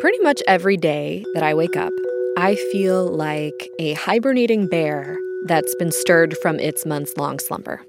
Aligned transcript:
Pretty 0.00 0.18
much 0.20 0.42
every 0.46 0.78
day 0.78 1.26
that 1.34 1.42
I 1.42 1.52
wake 1.52 1.76
up, 1.76 1.92
I 2.38 2.54
feel 2.72 3.06
like 3.06 3.68
a 3.78 3.92
hibernating 3.92 4.66
bear 4.66 5.18
that's 5.44 5.74
been 5.74 5.92
stirred 5.92 6.38
from 6.38 6.58
its 6.58 6.86
months 6.86 7.18
long 7.18 7.38
slumber. 7.38 7.82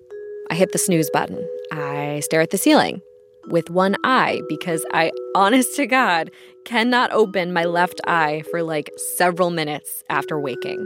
I 0.49 0.55
hit 0.55 0.73
the 0.73 0.77
snooze 0.77 1.09
button. 1.09 1.41
I 1.71 2.19
stare 2.19 2.41
at 2.41 2.49
the 2.49 2.57
ceiling 2.57 3.01
with 3.47 3.69
one 3.69 3.95
eye 4.03 4.41
because 4.49 4.85
I, 4.91 5.13
honest 5.35 5.77
to 5.77 5.87
God, 5.87 6.31
cannot 6.65 7.13
open 7.13 7.53
my 7.53 7.63
left 7.63 8.01
eye 8.05 8.43
for 8.51 8.61
like 8.61 8.91
several 9.15 9.49
minutes 9.49 10.03
after 10.09 10.37
waking. 10.37 10.85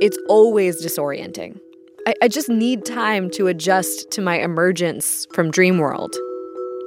It's 0.00 0.16
always 0.26 0.82
disorienting. 0.82 1.60
I, 2.06 2.14
I 2.22 2.28
just 2.28 2.48
need 2.48 2.86
time 2.86 3.28
to 3.32 3.48
adjust 3.48 4.10
to 4.12 4.22
my 4.22 4.38
emergence 4.38 5.26
from 5.34 5.50
dream 5.50 5.76
world. 5.76 6.16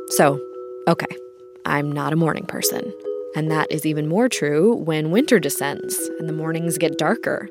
So, 0.07 0.43
okay, 0.87 1.15
I'm 1.65 1.91
not 1.91 2.13
a 2.13 2.15
morning 2.15 2.47
person. 2.47 2.91
And 3.35 3.51
that 3.51 3.71
is 3.71 3.85
even 3.85 4.07
more 4.07 4.27
true 4.27 4.75
when 4.75 5.11
winter 5.11 5.39
descends 5.39 5.95
and 6.19 6.27
the 6.27 6.33
mornings 6.33 6.77
get 6.77 6.97
darker. 6.97 7.47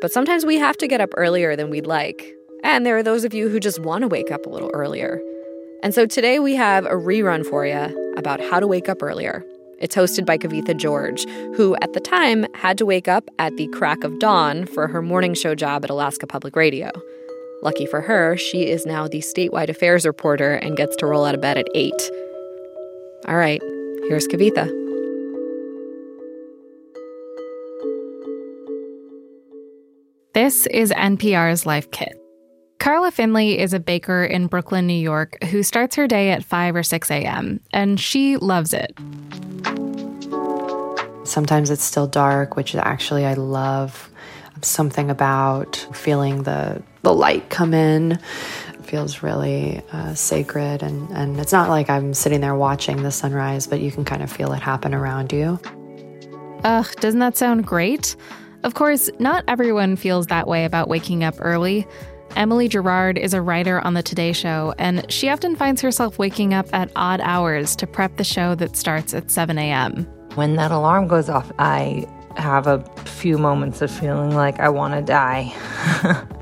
But 0.00 0.12
sometimes 0.12 0.44
we 0.44 0.58
have 0.58 0.76
to 0.78 0.88
get 0.88 1.00
up 1.00 1.10
earlier 1.16 1.56
than 1.56 1.70
we'd 1.70 1.86
like. 1.86 2.34
And 2.62 2.84
there 2.84 2.96
are 2.96 3.02
those 3.02 3.24
of 3.24 3.34
you 3.34 3.48
who 3.48 3.60
just 3.60 3.80
want 3.80 4.02
to 4.02 4.08
wake 4.08 4.30
up 4.30 4.46
a 4.46 4.50
little 4.50 4.70
earlier. 4.74 5.20
And 5.82 5.94
so 5.94 6.06
today 6.06 6.38
we 6.38 6.54
have 6.56 6.86
a 6.86 6.90
rerun 6.90 7.44
for 7.44 7.66
you 7.66 8.14
about 8.16 8.40
how 8.40 8.58
to 8.58 8.66
wake 8.66 8.88
up 8.88 9.02
earlier. 9.02 9.44
It's 9.78 9.94
hosted 9.94 10.24
by 10.24 10.38
Kavitha 10.38 10.76
George, 10.76 11.24
who 11.56 11.76
at 11.82 11.92
the 11.92 12.00
time 12.00 12.46
had 12.54 12.78
to 12.78 12.86
wake 12.86 13.06
up 13.06 13.28
at 13.38 13.56
the 13.56 13.68
crack 13.68 14.02
of 14.02 14.18
dawn 14.18 14.66
for 14.66 14.88
her 14.88 15.02
morning 15.02 15.34
show 15.34 15.54
job 15.54 15.84
at 15.84 15.90
Alaska 15.90 16.26
Public 16.26 16.56
Radio. 16.56 16.90
Lucky 17.62 17.86
for 17.86 18.00
her, 18.00 18.36
she 18.36 18.68
is 18.68 18.86
now 18.86 19.08
the 19.08 19.18
statewide 19.18 19.68
affairs 19.68 20.06
reporter 20.06 20.54
and 20.54 20.76
gets 20.76 20.96
to 20.96 21.06
roll 21.06 21.24
out 21.24 21.34
of 21.34 21.40
bed 21.40 21.58
at 21.58 21.66
8. 21.74 21.92
All 23.26 23.36
right, 23.36 23.62
Here's 24.08 24.28
Kavitha. 24.28 24.68
This 30.34 30.66
is 30.66 30.90
NPR's 30.92 31.64
Life 31.64 31.90
Kit. 31.90 32.12
Carla 32.78 33.10
Finley 33.10 33.58
is 33.58 33.72
a 33.72 33.80
baker 33.80 34.22
in 34.22 34.46
Brooklyn, 34.46 34.86
New 34.86 34.92
York, 34.92 35.42
who 35.44 35.62
starts 35.62 35.96
her 35.96 36.06
day 36.06 36.32
at 36.32 36.44
5 36.44 36.76
or 36.76 36.82
6 36.82 37.10
a.m., 37.10 37.60
and 37.72 37.98
she 37.98 38.36
loves 38.36 38.74
it. 38.74 38.92
Sometimes 41.26 41.70
it's 41.70 41.82
still 41.82 42.06
dark, 42.06 42.56
which 42.56 42.74
actually 42.74 43.24
I 43.24 43.32
love. 43.32 44.10
Something 44.60 45.10
about 45.10 45.76
feeling 45.94 46.42
the, 46.42 46.82
the 47.02 47.14
light 47.14 47.48
come 47.48 47.72
in 47.72 48.18
feels 48.84 49.22
really 49.22 49.82
uh, 49.92 50.14
sacred. 50.14 50.82
And, 50.82 51.10
and 51.10 51.40
it's 51.40 51.52
not 51.52 51.68
like 51.68 51.90
I'm 51.90 52.14
sitting 52.14 52.40
there 52.40 52.54
watching 52.54 53.02
the 53.02 53.10
sunrise, 53.10 53.66
but 53.66 53.80
you 53.80 53.90
can 53.90 54.04
kind 54.04 54.22
of 54.22 54.30
feel 54.30 54.52
it 54.52 54.60
happen 54.60 54.94
around 54.94 55.32
you. 55.32 55.58
Ugh, 56.64 56.86
doesn't 57.00 57.20
that 57.20 57.36
sound 57.36 57.66
great? 57.66 58.16
Of 58.62 58.74
course, 58.74 59.10
not 59.18 59.44
everyone 59.46 59.96
feels 59.96 60.26
that 60.28 60.46
way 60.46 60.64
about 60.64 60.88
waking 60.88 61.22
up 61.22 61.34
early. 61.38 61.86
Emily 62.36 62.66
Gerard 62.66 63.18
is 63.18 63.34
a 63.34 63.42
writer 63.42 63.80
on 63.80 63.94
The 63.94 64.02
Today 64.02 64.32
Show, 64.32 64.74
and 64.78 65.10
she 65.12 65.28
often 65.28 65.54
finds 65.54 65.80
herself 65.82 66.18
waking 66.18 66.52
up 66.52 66.66
at 66.72 66.90
odd 66.96 67.20
hours 67.20 67.76
to 67.76 67.86
prep 67.86 68.16
the 68.16 68.24
show 68.24 68.54
that 68.56 68.76
starts 68.76 69.14
at 69.14 69.30
7 69.30 69.56
a.m. 69.58 70.04
When 70.34 70.56
that 70.56 70.72
alarm 70.72 71.06
goes 71.06 71.28
off, 71.28 71.52
I 71.58 72.06
have 72.36 72.66
a 72.66 72.82
few 73.04 73.38
moments 73.38 73.82
of 73.82 73.90
feeling 73.90 74.34
like 74.34 74.58
I 74.58 74.68
want 74.68 74.94
to 74.94 75.02
die. 75.02 75.54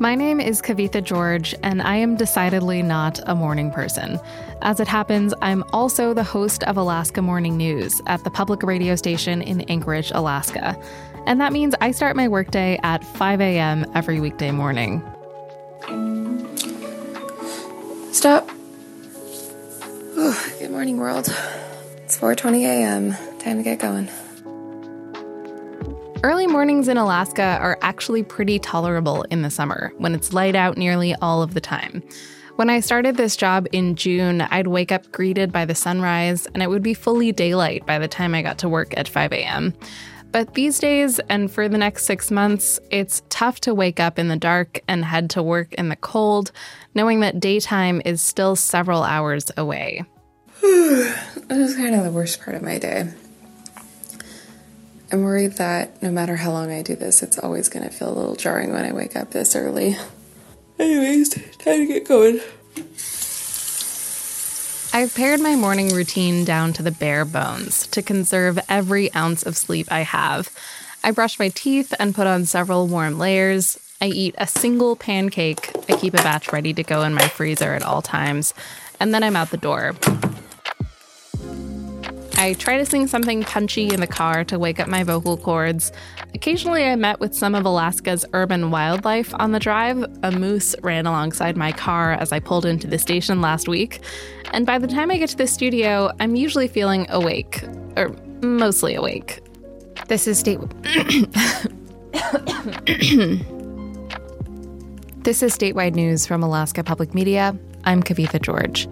My 0.00 0.14
name 0.14 0.38
is 0.38 0.62
Kavitha 0.62 1.02
George, 1.02 1.56
and 1.64 1.82
I 1.82 1.96
am 1.96 2.14
decidedly 2.14 2.82
not 2.84 3.18
a 3.26 3.34
morning 3.34 3.72
person. 3.72 4.20
As 4.62 4.78
it 4.78 4.86
happens, 4.86 5.34
I'm 5.42 5.64
also 5.72 6.14
the 6.14 6.22
host 6.22 6.62
of 6.62 6.76
Alaska 6.76 7.20
Morning 7.20 7.56
News 7.56 8.00
at 8.06 8.22
the 8.22 8.30
public 8.30 8.62
radio 8.62 8.94
station 8.94 9.42
in 9.42 9.62
Anchorage, 9.62 10.12
Alaska. 10.14 10.80
And 11.26 11.40
that 11.40 11.52
means 11.52 11.74
I 11.80 11.90
start 11.90 12.14
my 12.14 12.28
workday 12.28 12.78
at 12.84 13.02
5 13.02 13.40
a.m. 13.40 13.84
every 13.96 14.20
weekday 14.20 14.52
morning. 14.52 15.02
Stop. 18.12 18.48
Ooh, 20.16 20.34
good 20.60 20.70
morning, 20.70 20.98
world. 20.98 21.26
It's 22.04 22.16
4:20 22.16 22.62
a.m. 22.62 23.16
Time 23.40 23.56
to 23.56 23.62
get 23.64 23.80
going. 23.80 24.08
Early 26.24 26.48
mornings 26.48 26.88
in 26.88 26.96
Alaska 26.96 27.58
are 27.60 27.78
actually 27.80 28.24
pretty 28.24 28.58
tolerable 28.58 29.22
in 29.30 29.42
the 29.42 29.50
summer 29.50 29.92
when 29.98 30.16
it's 30.16 30.32
light 30.32 30.56
out 30.56 30.76
nearly 30.76 31.14
all 31.22 31.42
of 31.42 31.54
the 31.54 31.60
time. 31.60 32.02
When 32.56 32.68
I 32.68 32.80
started 32.80 33.16
this 33.16 33.36
job 33.36 33.68
in 33.70 33.94
June, 33.94 34.40
I'd 34.40 34.66
wake 34.66 34.90
up 34.90 35.12
greeted 35.12 35.52
by 35.52 35.64
the 35.64 35.76
sunrise, 35.76 36.46
and 36.46 36.60
it 36.60 36.70
would 36.70 36.82
be 36.82 36.92
fully 36.92 37.30
daylight 37.30 37.86
by 37.86 38.00
the 38.00 38.08
time 38.08 38.34
I 38.34 38.42
got 38.42 38.58
to 38.58 38.68
work 38.68 38.98
at 38.98 39.06
5 39.06 39.32
a.m. 39.32 39.72
But 40.32 40.54
these 40.54 40.80
days, 40.80 41.20
and 41.28 41.52
for 41.52 41.68
the 41.68 41.78
next 41.78 42.04
six 42.04 42.32
months, 42.32 42.80
it's 42.90 43.22
tough 43.28 43.60
to 43.60 43.72
wake 43.72 44.00
up 44.00 44.18
in 44.18 44.26
the 44.26 44.36
dark 44.36 44.80
and 44.88 45.04
head 45.04 45.30
to 45.30 45.42
work 45.42 45.72
in 45.74 45.88
the 45.88 45.96
cold, 45.96 46.50
knowing 46.96 47.20
that 47.20 47.38
daytime 47.38 48.02
is 48.04 48.20
still 48.20 48.56
several 48.56 49.04
hours 49.04 49.52
away. 49.56 50.04
this 50.60 51.50
is 51.50 51.76
kind 51.76 51.94
of 51.94 52.02
the 52.02 52.10
worst 52.10 52.42
part 52.42 52.56
of 52.56 52.62
my 52.62 52.76
day. 52.76 53.08
I'm 55.10 55.22
worried 55.22 55.52
that 55.52 56.02
no 56.02 56.10
matter 56.10 56.36
how 56.36 56.50
long 56.50 56.70
I 56.70 56.82
do 56.82 56.94
this, 56.94 57.22
it's 57.22 57.38
always 57.38 57.68
going 57.68 57.88
to 57.88 57.94
feel 57.94 58.10
a 58.10 58.16
little 58.16 58.36
jarring 58.36 58.72
when 58.72 58.84
I 58.84 58.92
wake 58.92 59.16
up 59.16 59.30
this 59.30 59.56
early. 59.56 59.96
Anyways, 60.78 61.30
time 61.30 61.78
to 61.80 61.86
get 61.86 62.06
going. 62.06 62.40
I've 64.92 65.14
pared 65.14 65.40
my 65.40 65.56
morning 65.56 65.94
routine 65.94 66.44
down 66.44 66.72
to 66.74 66.82
the 66.82 66.90
bare 66.90 67.24
bones 67.24 67.86
to 67.88 68.02
conserve 68.02 68.58
every 68.68 69.12
ounce 69.14 69.42
of 69.42 69.56
sleep 69.56 69.86
I 69.90 70.00
have. 70.00 70.50
I 71.02 71.10
brush 71.10 71.38
my 71.38 71.48
teeth 71.50 71.94
and 71.98 72.14
put 72.14 72.26
on 72.26 72.44
several 72.44 72.86
warm 72.86 73.18
layers. 73.18 73.78
I 74.00 74.06
eat 74.06 74.34
a 74.38 74.46
single 74.46 74.94
pancake. 74.94 75.70
I 75.88 75.96
keep 75.96 76.14
a 76.14 76.18
batch 76.18 76.52
ready 76.52 76.74
to 76.74 76.82
go 76.82 77.02
in 77.02 77.14
my 77.14 77.28
freezer 77.28 77.74
at 77.74 77.82
all 77.82 78.02
times. 78.02 78.52
And 79.00 79.14
then 79.14 79.22
I'm 79.22 79.36
out 79.36 79.50
the 79.50 79.56
door. 79.56 79.94
I 82.38 82.54
try 82.54 82.78
to 82.78 82.86
sing 82.86 83.08
something 83.08 83.42
punchy 83.42 83.88
in 83.92 83.98
the 83.98 84.06
car 84.06 84.44
to 84.44 84.60
wake 84.60 84.78
up 84.78 84.86
my 84.86 85.02
vocal 85.02 85.36
cords. 85.36 85.90
Occasionally, 86.34 86.84
I 86.84 86.94
met 86.94 87.18
with 87.18 87.34
some 87.34 87.56
of 87.56 87.64
Alaska's 87.64 88.24
urban 88.32 88.70
wildlife 88.70 89.34
on 89.40 89.50
the 89.50 89.58
drive. 89.58 90.04
A 90.22 90.30
moose 90.30 90.76
ran 90.80 91.04
alongside 91.04 91.56
my 91.56 91.72
car 91.72 92.12
as 92.12 92.30
I 92.30 92.38
pulled 92.38 92.64
into 92.64 92.86
the 92.86 92.96
station 92.96 93.40
last 93.40 93.66
week. 93.66 94.02
And 94.52 94.64
by 94.64 94.78
the 94.78 94.86
time 94.86 95.10
I 95.10 95.18
get 95.18 95.30
to 95.30 95.36
the 95.36 95.48
studio, 95.48 96.12
I'm 96.20 96.36
usually 96.36 96.68
feeling 96.68 97.06
awake, 97.10 97.64
or 97.96 98.14
mostly 98.40 98.94
awake. 98.94 99.40
This 100.06 100.28
is 100.28 100.38
state. 100.38 100.60
this 105.24 105.42
is 105.42 105.56
statewide 105.58 105.96
news 105.96 106.24
from 106.24 106.44
Alaska 106.44 106.84
Public 106.84 107.14
Media. 107.14 107.58
I'm 107.82 108.00
Kavitha 108.00 108.40
George. 108.40 108.88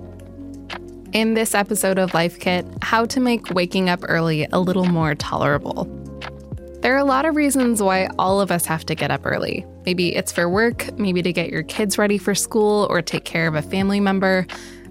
In 1.16 1.32
this 1.32 1.54
episode 1.54 1.98
of 1.98 2.12
Life 2.12 2.38
Kit, 2.38 2.66
how 2.82 3.06
to 3.06 3.20
make 3.20 3.48
waking 3.48 3.88
up 3.88 4.00
early 4.02 4.46
a 4.52 4.60
little 4.60 4.84
more 4.84 5.14
tolerable. 5.14 5.84
There 6.82 6.92
are 6.92 6.98
a 6.98 7.06
lot 7.06 7.24
of 7.24 7.36
reasons 7.36 7.82
why 7.82 8.10
all 8.18 8.38
of 8.38 8.50
us 8.50 8.66
have 8.66 8.84
to 8.84 8.94
get 8.94 9.10
up 9.10 9.22
early. 9.24 9.64
Maybe 9.86 10.14
it's 10.14 10.30
for 10.30 10.46
work, 10.46 10.92
maybe 10.98 11.22
to 11.22 11.32
get 11.32 11.48
your 11.48 11.62
kids 11.62 11.96
ready 11.96 12.18
for 12.18 12.34
school 12.34 12.86
or 12.90 13.00
take 13.00 13.24
care 13.24 13.48
of 13.48 13.54
a 13.54 13.62
family 13.62 13.98
member. 13.98 14.46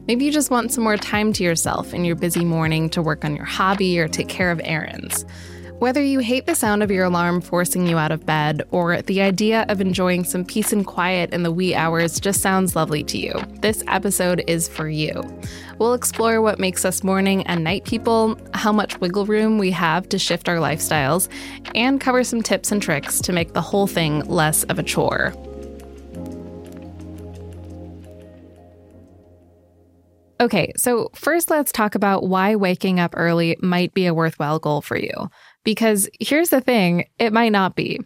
Maybe 0.07 0.25
you 0.25 0.31
just 0.31 0.49
want 0.49 0.71
some 0.71 0.83
more 0.83 0.97
time 0.97 1.31
to 1.33 1.43
yourself 1.43 1.93
in 1.93 2.03
your 2.05 2.15
busy 2.15 2.43
morning 2.43 2.89
to 2.89 3.03
work 3.03 3.23
on 3.23 3.35
your 3.35 3.45
hobby 3.45 3.99
or 3.99 4.07
take 4.07 4.27
care 4.27 4.49
of 4.49 4.59
errands. 4.63 5.27
Whether 5.79 6.01
you 6.01 6.19
hate 6.19 6.45
the 6.45 6.55
sound 6.55 6.83
of 6.83 6.89
your 6.89 7.03
alarm 7.03 7.41
forcing 7.41 7.85
you 7.85 7.97
out 7.97 8.13
of 8.13 8.25
bed, 8.25 8.63
or 8.71 9.01
the 9.01 9.21
idea 9.21 9.65
of 9.67 9.81
enjoying 9.81 10.23
some 10.23 10.45
peace 10.45 10.71
and 10.71 10.85
quiet 10.85 11.33
in 11.33 11.43
the 11.43 11.51
wee 11.51 11.75
hours 11.75 12.17
just 12.17 12.39
sounds 12.39 12.77
lovely 12.77 13.03
to 13.03 13.17
you, 13.17 13.33
this 13.59 13.83
episode 13.87 14.41
is 14.47 14.69
for 14.69 14.87
you. 14.87 15.21
We'll 15.77 15.93
explore 15.93 16.41
what 16.41 16.59
makes 16.59 16.85
us 16.85 17.03
morning 17.03 17.45
and 17.45 17.61
night 17.61 17.83
people, 17.83 18.39
how 18.53 18.71
much 18.71 19.01
wiggle 19.01 19.25
room 19.25 19.57
we 19.57 19.69
have 19.71 20.07
to 20.09 20.17
shift 20.17 20.47
our 20.47 20.57
lifestyles, 20.57 21.27
and 21.75 21.99
cover 21.99 22.23
some 22.23 22.41
tips 22.41 22.71
and 22.71 22.81
tricks 22.81 23.19
to 23.19 23.33
make 23.33 23.51
the 23.51 23.61
whole 23.61 23.85
thing 23.85 24.19
less 24.21 24.63
of 24.63 24.79
a 24.79 24.83
chore. 24.83 25.33
Okay, 30.39 30.71
so 30.77 31.09
first 31.15 31.49
let's 31.49 31.71
talk 31.71 31.95
about 31.95 32.27
why 32.27 32.55
waking 32.55 32.99
up 32.99 33.13
early 33.17 33.57
might 33.61 33.93
be 33.93 34.05
a 34.05 34.13
worthwhile 34.13 34.59
goal 34.59 34.81
for 34.81 34.97
you. 34.97 35.29
Because 35.65 36.07
here's 36.21 36.49
the 36.49 36.61
thing 36.61 37.07
it 37.19 37.33
might 37.33 37.51
not 37.51 37.75
be. 37.75 37.99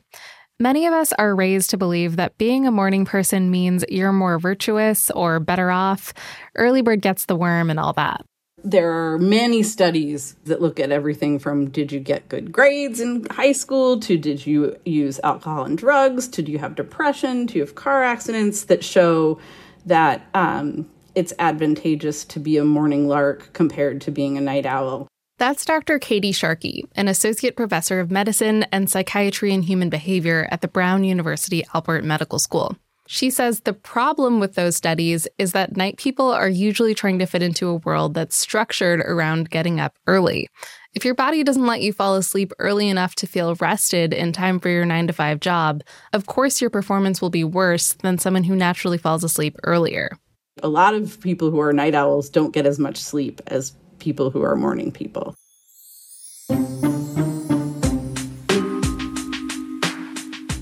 Many 0.61 0.87
of 0.87 0.93
us 0.93 1.13
are 1.13 1.35
raised 1.35 1.69
to 1.69 1.77
believe 1.77 2.15
that 2.15 2.37
being 2.37 2.65
a 2.65 2.71
morning 2.71 3.05
person 3.05 3.51
means 3.51 3.85
you're 3.87 4.11
more 4.11 4.39
virtuous 4.39 5.09
or 5.11 5.39
better 5.39 5.69
off. 5.69 6.13
Early 6.55 6.81
bird 6.81 7.01
gets 7.01 7.25
the 7.25 7.35
worm 7.35 7.69
and 7.69 7.79
all 7.79 7.93
that. 7.93 8.25
There 8.61 8.91
are 8.91 9.17
many 9.17 9.63
studies 9.63 10.35
that 10.43 10.61
look 10.61 10.79
at 10.79 10.91
everything 10.91 11.39
from 11.39 11.69
did 11.69 11.93
you 11.93 12.01
get 12.01 12.27
good 12.27 12.51
grades 12.51 12.99
in 12.99 13.25
high 13.31 13.53
school 13.53 14.01
to 14.01 14.17
did 14.17 14.45
you 14.45 14.75
use 14.83 15.19
alcohol 15.23 15.63
and 15.63 15.77
drugs 15.77 16.27
to 16.29 16.41
do 16.41 16.51
you 16.51 16.57
have 16.59 16.75
depression 16.75 17.47
to 17.47 17.55
you 17.55 17.61
have 17.61 17.75
car 17.75 18.03
accidents 18.03 18.65
that 18.65 18.83
show 18.83 19.39
that 19.85 20.27
um, 20.33 20.89
it's 21.15 21.31
advantageous 21.39 22.25
to 22.25 22.39
be 22.39 22.57
a 22.57 22.65
morning 22.65 23.07
lark 23.07 23.53
compared 23.53 24.01
to 24.01 24.11
being 24.11 24.37
a 24.37 24.41
night 24.41 24.65
owl. 24.65 25.07
That's 25.39 25.63
Dr. 25.63 25.99
Katie 25.99 26.33
Sharkey, 26.33 26.83
an 26.97 27.07
associate 27.07 27.55
professor 27.55 28.01
of 28.01 28.11
medicine 28.11 28.63
and 28.73 28.89
psychiatry 28.89 29.53
and 29.53 29.63
human 29.63 29.89
behavior 29.89 30.49
at 30.51 30.59
the 30.59 30.67
Brown 30.67 31.05
University 31.05 31.63
Alpert 31.73 32.03
Medical 32.03 32.39
School. 32.39 32.75
She 33.07 33.29
says 33.29 33.61
the 33.61 33.71
problem 33.71 34.41
with 34.41 34.55
those 34.55 34.75
studies 34.75 35.29
is 35.37 35.53
that 35.53 35.77
night 35.77 35.97
people 35.97 36.29
are 36.29 36.49
usually 36.49 36.93
trying 36.93 37.19
to 37.19 37.25
fit 37.25 37.41
into 37.41 37.69
a 37.69 37.77
world 37.77 38.15
that's 38.15 38.35
structured 38.35 38.99
around 38.99 39.49
getting 39.49 39.79
up 39.79 39.97
early. 40.07 40.49
If 40.93 41.05
your 41.05 41.15
body 41.15 41.41
doesn't 41.45 41.65
let 41.65 41.81
you 41.81 41.93
fall 41.93 42.15
asleep 42.15 42.51
early 42.59 42.89
enough 42.89 43.15
to 43.15 43.25
feel 43.25 43.55
rested 43.55 44.13
in 44.13 44.33
time 44.33 44.59
for 44.59 44.67
your 44.67 44.83
9 44.83 45.07
to 45.07 45.13
5 45.13 45.39
job, 45.39 45.83
of 46.11 46.25
course 46.25 46.59
your 46.59 46.69
performance 46.69 47.21
will 47.21 47.29
be 47.29 47.45
worse 47.45 47.93
than 47.93 48.17
someone 48.17 48.43
who 48.43 48.57
naturally 48.57 48.97
falls 48.97 49.23
asleep 49.23 49.55
earlier. 49.63 50.17
A 50.61 50.67
lot 50.67 50.95
of 50.95 51.21
people 51.21 51.49
who 51.49 51.61
are 51.61 51.71
night 51.71 51.95
owls 51.95 52.29
don't 52.29 52.53
get 52.53 52.65
as 52.65 52.77
much 52.77 52.97
sleep 52.97 53.39
as 53.47 53.71
people 53.99 54.31
who 54.31 54.41
are 54.43 54.55
morning 54.55 54.91
people. 54.91 55.35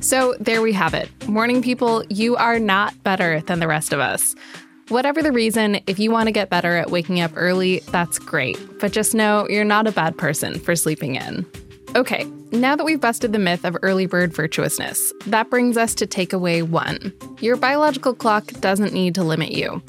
So 0.01 0.36
there 0.39 0.62
we 0.62 0.72
have 0.72 0.94
it. 0.94 1.10
Morning 1.28 1.62
people, 1.62 2.04
you 2.10 2.38
are 2.38 2.60
not 2.60 3.04
better 3.04 3.42
than 3.42 3.60
the 3.60 3.68
rest 3.68 3.92
of 3.92 4.00
us. 4.00 4.36
Whatever 4.88 5.22
the 5.22 5.34
reason, 5.34 5.81
if 5.86 6.00
you 6.00 6.12
want 6.12 6.28
to 6.28 6.31
get 6.31 6.50
better 6.50 6.78
at 6.78 6.89
waking 6.89 7.19
up 7.19 7.31
early, 7.36 7.80
that's 7.92 8.18
great. 8.18 8.57
But 8.80 8.94
just 8.94 9.13
know 9.13 9.45
you're 9.50 9.66
not 9.66 9.86
a 9.86 9.92
bad 9.92 10.18
person 10.18 10.60
for 10.60 10.78
sleeping 10.78 11.16
in. 11.16 11.45
Okay, 11.98 12.25
now 12.54 12.74
that 12.78 12.86
we've 12.86 13.01
busted 13.01 13.34
the 13.34 13.39
myth 13.39 13.66
of 13.66 13.75
early 13.81 14.06
bird 14.06 14.34
virtuousness, 14.34 15.12
that 15.25 15.50
brings 15.50 15.75
us 15.75 15.94
to 15.95 16.07
takeaway 16.07 16.63
one. 16.63 17.12
Your 17.42 17.57
biological 17.57 18.13
clock 18.13 18.45
doesn't 18.62 18.94
need 18.94 19.13
to 19.16 19.24
limit 19.24 19.51
you. 19.51 19.81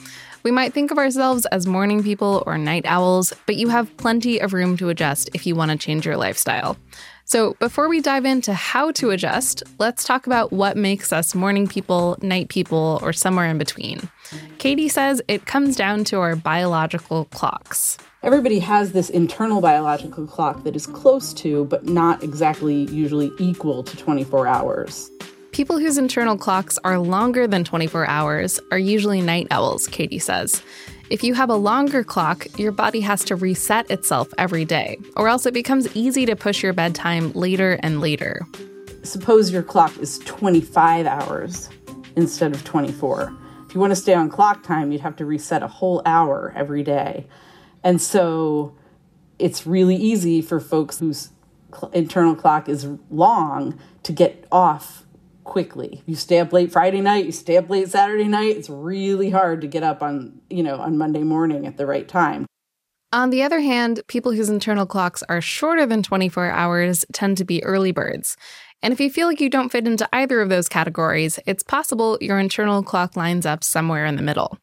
We 0.48 0.52
might 0.52 0.72
think 0.72 0.90
of 0.90 0.96
ourselves 0.96 1.44
as 1.52 1.66
morning 1.66 2.02
people 2.02 2.42
or 2.46 2.56
night 2.56 2.86
owls, 2.86 3.34
but 3.44 3.56
you 3.56 3.68
have 3.68 3.94
plenty 3.98 4.38
of 4.38 4.54
room 4.54 4.78
to 4.78 4.88
adjust 4.88 5.28
if 5.34 5.46
you 5.46 5.54
want 5.54 5.72
to 5.72 5.76
change 5.76 6.06
your 6.06 6.16
lifestyle. 6.16 6.78
So, 7.26 7.52
before 7.60 7.86
we 7.86 8.00
dive 8.00 8.24
into 8.24 8.54
how 8.54 8.92
to 8.92 9.10
adjust, 9.10 9.62
let's 9.78 10.04
talk 10.04 10.26
about 10.26 10.50
what 10.50 10.74
makes 10.74 11.12
us 11.12 11.34
morning 11.34 11.66
people, 11.66 12.16
night 12.22 12.48
people, 12.48 12.98
or 13.02 13.12
somewhere 13.12 13.44
in 13.44 13.58
between. 13.58 14.08
Katie 14.56 14.88
says 14.88 15.20
it 15.28 15.44
comes 15.44 15.76
down 15.76 16.04
to 16.04 16.20
our 16.20 16.34
biological 16.34 17.26
clocks. 17.26 17.98
Everybody 18.22 18.58
has 18.60 18.92
this 18.92 19.10
internal 19.10 19.60
biological 19.60 20.26
clock 20.26 20.64
that 20.64 20.74
is 20.74 20.86
close 20.86 21.34
to, 21.34 21.66
but 21.66 21.84
not 21.84 22.22
exactly 22.22 22.84
usually 22.84 23.30
equal 23.38 23.82
to 23.82 23.94
24 23.98 24.46
hours. 24.46 25.10
People 25.58 25.80
whose 25.80 25.98
internal 25.98 26.38
clocks 26.38 26.78
are 26.84 27.00
longer 27.00 27.48
than 27.48 27.64
24 27.64 28.06
hours 28.06 28.60
are 28.70 28.78
usually 28.78 29.20
night 29.20 29.48
owls, 29.50 29.88
Katie 29.88 30.20
says. 30.20 30.62
If 31.10 31.24
you 31.24 31.34
have 31.34 31.50
a 31.50 31.56
longer 31.56 32.04
clock, 32.04 32.46
your 32.56 32.70
body 32.70 33.00
has 33.00 33.24
to 33.24 33.34
reset 33.34 33.90
itself 33.90 34.28
every 34.38 34.64
day, 34.64 34.98
or 35.16 35.26
else 35.26 35.46
it 35.46 35.54
becomes 35.54 35.88
easy 35.96 36.26
to 36.26 36.36
push 36.36 36.62
your 36.62 36.72
bedtime 36.74 37.32
later 37.32 37.72
and 37.82 38.00
later. 38.00 38.46
Suppose 39.02 39.50
your 39.50 39.64
clock 39.64 39.98
is 39.98 40.20
25 40.20 41.06
hours 41.06 41.68
instead 42.14 42.52
of 42.52 42.62
24. 42.62 43.36
If 43.66 43.74
you 43.74 43.80
want 43.80 43.90
to 43.90 43.96
stay 43.96 44.14
on 44.14 44.28
clock 44.28 44.62
time, 44.62 44.92
you'd 44.92 45.00
have 45.00 45.16
to 45.16 45.24
reset 45.24 45.64
a 45.64 45.66
whole 45.66 46.02
hour 46.06 46.52
every 46.54 46.84
day. 46.84 47.26
And 47.82 48.00
so 48.00 48.76
it's 49.40 49.66
really 49.66 49.96
easy 49.96 50.40
for 50.40 50.60
folks 50.60 51.00
whose 51.00 51.30
internal 51.92 52.36
clock 52.36 52.68
is 52.68 52.86
long 53.10 53.76
to 54.04 54.12
get 54.12 54.46
off 54.52 55.04
quickly. 55.48 56.02
You 56.06 56.14
stay 56.14 56.38
up 56.38 56.52
late 56.52 56.70
Friday 56.70 57.00
night, 57.00 57.24
you 57.24 57.32
stay 57.32 57.56
up 57.56 57.70
late 57.70 57.88
Saturday 57.88 58.28
night, 58.28 58.56
it's 58.56 58.70
really 58.70 59.30
hard 59.30 59.62
to 59.62 59.66
get 59.66 59.82
up 59.82 60.02
on, 60.02 60.40
you 60.50 60.62
know, 60.62 60.76
on 60.76 60.98
Monday 60.98 61.22
morning 61.22 61.66
at 61.66 61.78
the 61.78 61.86
right 61.86 62.06
time. 62.06 62.46
On 63.10 63.30
the 63.30 63.42
other 63.42 63.60
hand, 63.60 64.02
people 64.06 64.32
whose 64.32 64.50
internal 64.50 64.84
clocks 64.84 65.22
are 65.30 65.40
shorter 65.40 65.86
than 65.86 66.02
24 66.02 66.50
hours 66.50 67.06
tend 67.14 67.38
to 67.38 67.44
be 67.44 67.64
early 67.64 67.90
birds. 67.90 68.36
And 68.82 68.92
if 68.92 69.00
you 69.00 69.10
feel 69.10 69.26
like 69.26 69.40
you 69.40 69.48
don't 69.48 69.72
fit 69.72 69.86
into 69.86 70.06
either 70.12 70.42
of 70.42 70.50
those 70.50 70.68
categories, 70.68 71.40
it's 71.46 71.62
possible 71.62 72.18
your 72.20 72.38
internal 72.38 72.82
clock 72.82 73.16
lines 73.16 73.46
up 73.46 73.64
somewhere 73.64 74.04
in 74.04 74.16
the 74.16 74.22
middle. 74.22 74.58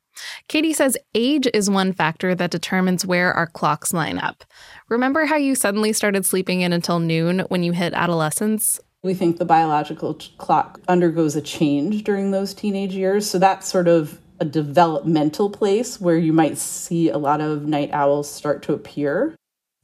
Katie 0.48 0.74
says 0.74 0.98
age 1.14 1.48
is 1.54 1.70
one 1.70 1.92
factor 1.92 2.36
that 2.36 2.52
determines 2.52 3.06
where 3.06 3.34
our 3.34 3.48
clocks 3.48 3.94
line 3.94 4.20
up. 4.20 4.44
Remember 4.90 5.26
how 5.26 5.36
you 5.36 5.56
suddenly 5.56 5.92
started 5.92 6.26
sleeping 6.26 6.62
in 6.62 6.72
until 6.72 7.00
noon 7.00 7.40
when 7.50 7.64
you 7.64 7.72
hit 7.72 7.94
adolescence? 7.94 8.80
We 9.06 9.13
think 9.13 9.38
the 9.38 9.46
biological 9.46 10.16
clock 10.40 10.81
undergoes 10.88 11.36
a 11.36 11.42
change 11.42 12.04
during 12.04 12.31
those 12.31 12.56
teenage 12.56 12.96
years. 12.96 13.30
So 13.30 13.38
that's 13.38 13.68
sort 13.68 13.88
of 13.88 14.19
a 14.40 14.46
developmental 14.46 15.52
place 15.52 16.02
where 16.02 16.18
you 16.18 16.34
might 16.34 16.57
see 16.57 17.10
a 17.10 17.19
lot 17.19 17.40
of 17.40 17.68
night 17.68 17.92
owls 17.94 18.28
start 18.28 18.63
to 18.63 18.74
appear. 18.74 19.36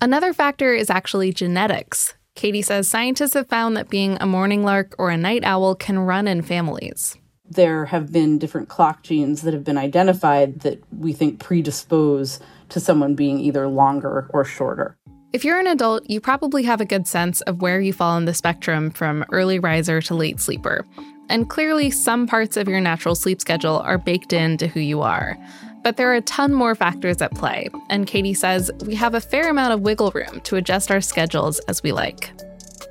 Another 0.02 0.34
factor 0.34 0.74
is 0.74 0.90
actually 0.90 1.32
genetics. 1.34 2.16
Katie 2.36 2.64
says 2.64 2.88
scientists 2.88 3.36
have 3.36 3.48
found 3.48 3.78
that 3.78 3.92
being 3.92 4.18
a 4.20 4.26
morning 4.26 4.64
lark 4.64 4.96
or 4.98 5.12
a 5.12 5.18
night 5.18 5.44
owl 5.44 5.76
can 5.76 6.00
run 6.00 6.28
in 6.28 6.42
families. 6.42 7.16
There 7.48 7.86
have 7.86 8.12
been 8.12 8.40
different 8.40 8.70
clock 8.70 9.04
genes 9.04 9.44
that 9.44 9.54
have 9.54 9.64
been 9.64 9.78
identified 9.78 10.62
that 10.62 10.82
we 10.92 11.14
think 11.14 11.40
predispose 11.40 12.40
to 12.70 12.80
someone 12.80 13.14
being 13.14 13.40
either 13.40 13.68
longer 13.68 14.26
or 14.34 14.44
shorter. 14.44 14.98
If 15.34 15.46
you're 15.46 15.60
an 15.60 15.68
adult, 15.68 16.10
you 16.10 16.20
probably 16.20 16.64
have 16.64 16.82
a 16.82 16.86
good 16.86 17.08
sense 17.08 17.40
of 17.42 17.62
where 17.62 17.80
you 17.80 17.94
fall 17.94 18.12
on 18.12 18.26
the 18.26 18.34
spectrum 18.34 18.92
from 18.92 19.24
early 19.32 19.60
riser 19.60 20.02
to 20.02 20.14
late 20.14 20.42
sleeper. 20.42 20.86
And 21.30 21.50
clearly, 21.50 21.90
some 21.90 22.28
parts 22.28 22.58
of 22.58 22.68
your 22.68 22.82
natural 22.82 23.16
sleep 23.16 23.40
schedule 23.40 23.78
are 23.80 23.98
baked 23.98 24.34
into 24.34 24.68
who 24.68 24.82
you 24.82 25.02
are. 25.02 25.38
But 25.84 25.96
there 25.96 26.12
are 26.12 26.16
a 26.16 26.22
ton 26.22 26.54
more 26.54 26.76
factors 26.76 27.22
at 27.22 27.34
play, 27.34 27.70
and 27.90 28.06
Katie 28.06 28.34
says 28.34 28.72
we 28.86 28.94
have 28.96 29.14
a 29.14 29.22
fair 29.22 29.50
amount 29.50 29.74
of 29.74 29.80
wiggle 29.80 30.12
room 30.12 30.42
to 30.42 30.58
adjust 30.58 30.92
our 30.92 31.00
schedules 31.00 31.60
as 31.60 31.82
we 31.82 31.94
like. 31.94 32.34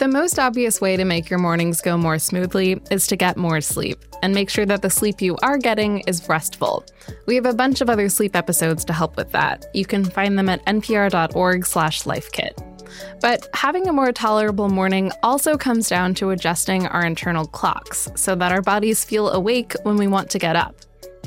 The 0.01 0.09
most 0.09 0.39
obvious 0.39 0.81
way 0.81 0.97
to 0.97 1.05
make 1.05 1.29
your 1.29 1.39
mornings 1.39 1.83
go 1.83 1.99
more 1.99 2.19
smoothly 2.19 2.81
is 2.91 3.07
to 3.09 3.17
get 3.17 3.37
more 3.37 3.61
sleep 3.61 3.99
and 4.23 4.33
make 4.33 4.49
sure 4.49 4.65
that 4.65 4.81
the 4.81 4.89
sleep 4.89 5.21
you 5.21 5.37
are 5.43 5.59
getting 5.59 5.99
is 6.07 6.27
restful. 6.27 6.87
We 7.27 7.35
have 7.35 7.45
a 7.45 7.53
bunch 7.53 7.83
of 7.83 7.91
other 7.91 8.09
sleep 8.09 8.35
episodes 8.35 8.83
to 8.87 8.95
help 8.95 9.19
with 9.19 9.31
that. 9.33 9.67
You 9.75 9.85
can 9.85 10.07
find 10.07 10.39
them 10.39 10.49
at 10.49 10.65
npr.org/lifekit. 10.65 13.21
But 13.21 13.47
having 13.53 13.89
a 13.89 13.93
more 13.93 14.11
tolerable 14.11 14.71
morning 14.71 15.13
also 15.23 15.59
comes 15.59 15.91
down 15.91 16.15
to 16.15 16.31
adjusting 16.31 16.87
our 16.87 17.05
internal 17.05 17.45
clocks 17.45 18.09
so 18.15 18.35
that 18.37 18.53
our 18.53 18.63
bodies 18.63 19.05
feel 19.05 19.29
awake 19.29 19.75
when 19.83 19.99
we 19.99 20.07
want 20.07 20.31
to 20.31 20.39
get 20.39 20.57
up. 20.57 20.77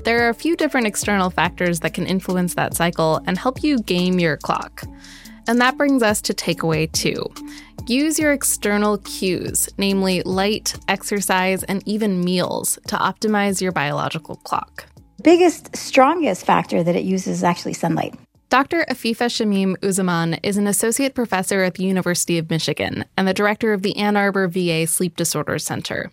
There 0.03 0.25
are 0.25 0.29
a 0.29 0.33
few 0.33 0.55
different 0.55 0.87
external 0.87 1.29
factors 1.29 1.79
that 1.81 1.93
can 1.93 2.07
influence 2.07 2.55
that 2.55 2.73
cycle 2.73 3.21
and 3.27 3.37
help 3.37 3.63
you 3.63 3.83
game 3.83 4.19
your 4.19 4.37
clock. 4.37 4.83
And 5.47 5.59
that 5.59 5.77
brings 5.77 6.01
us 6.03 6.21
to 6.23 6.33
takeaway 6.33 6.91
two. 6.91 7.31
Use 7.87 8.17
your 8.17 8.31
external 8.31 8.97
cues, 8.99 9.69
namely 9.77 10.21
light, 10.23 10.75
exercise, 10.87 11.63
and 11.63 11.85
even 11.85 12.23
meals, 12.23 12.79
to 12.87 12.95
optimize 12.95 13.61
your 13.61 13.73
biological 13.73 14.37
clock. 14.37 14.85
Biggest, 15.21 15.75
strongest 15.75 16.45
factor 16.45 16.81
that 16.83 16.95
it 16.95 17.03
uses 17.03 17.37
is 17.37 17.43
actually 17.43 17.73
sunlight. 17.73 18.15
Dr. 18.49 18.85
Afifa 18.89 19.27
Shamim 19.27 19.75
Uzaman 19.77 20.39
is 20.43 20.57
an 20.57 20.67
associate 20.67 21.15
professor 21.15 21.63
at 21.63 21.73
the 21.73 21.83
University 21.83 22.37
of 22.37 22.49
Michigan 22.49 23.03
and 23.17 23.27
the 23.27 23.33
director 23.33 23.73
of 23.73 23.81
the 23.81 23.97
Ann 23.97 24.15
Arbor 24.15 24.47
VA 24.47 24.85
Sleep 24.85 25.15
Disorders 25.15 25.65
Center. 25.65 26.11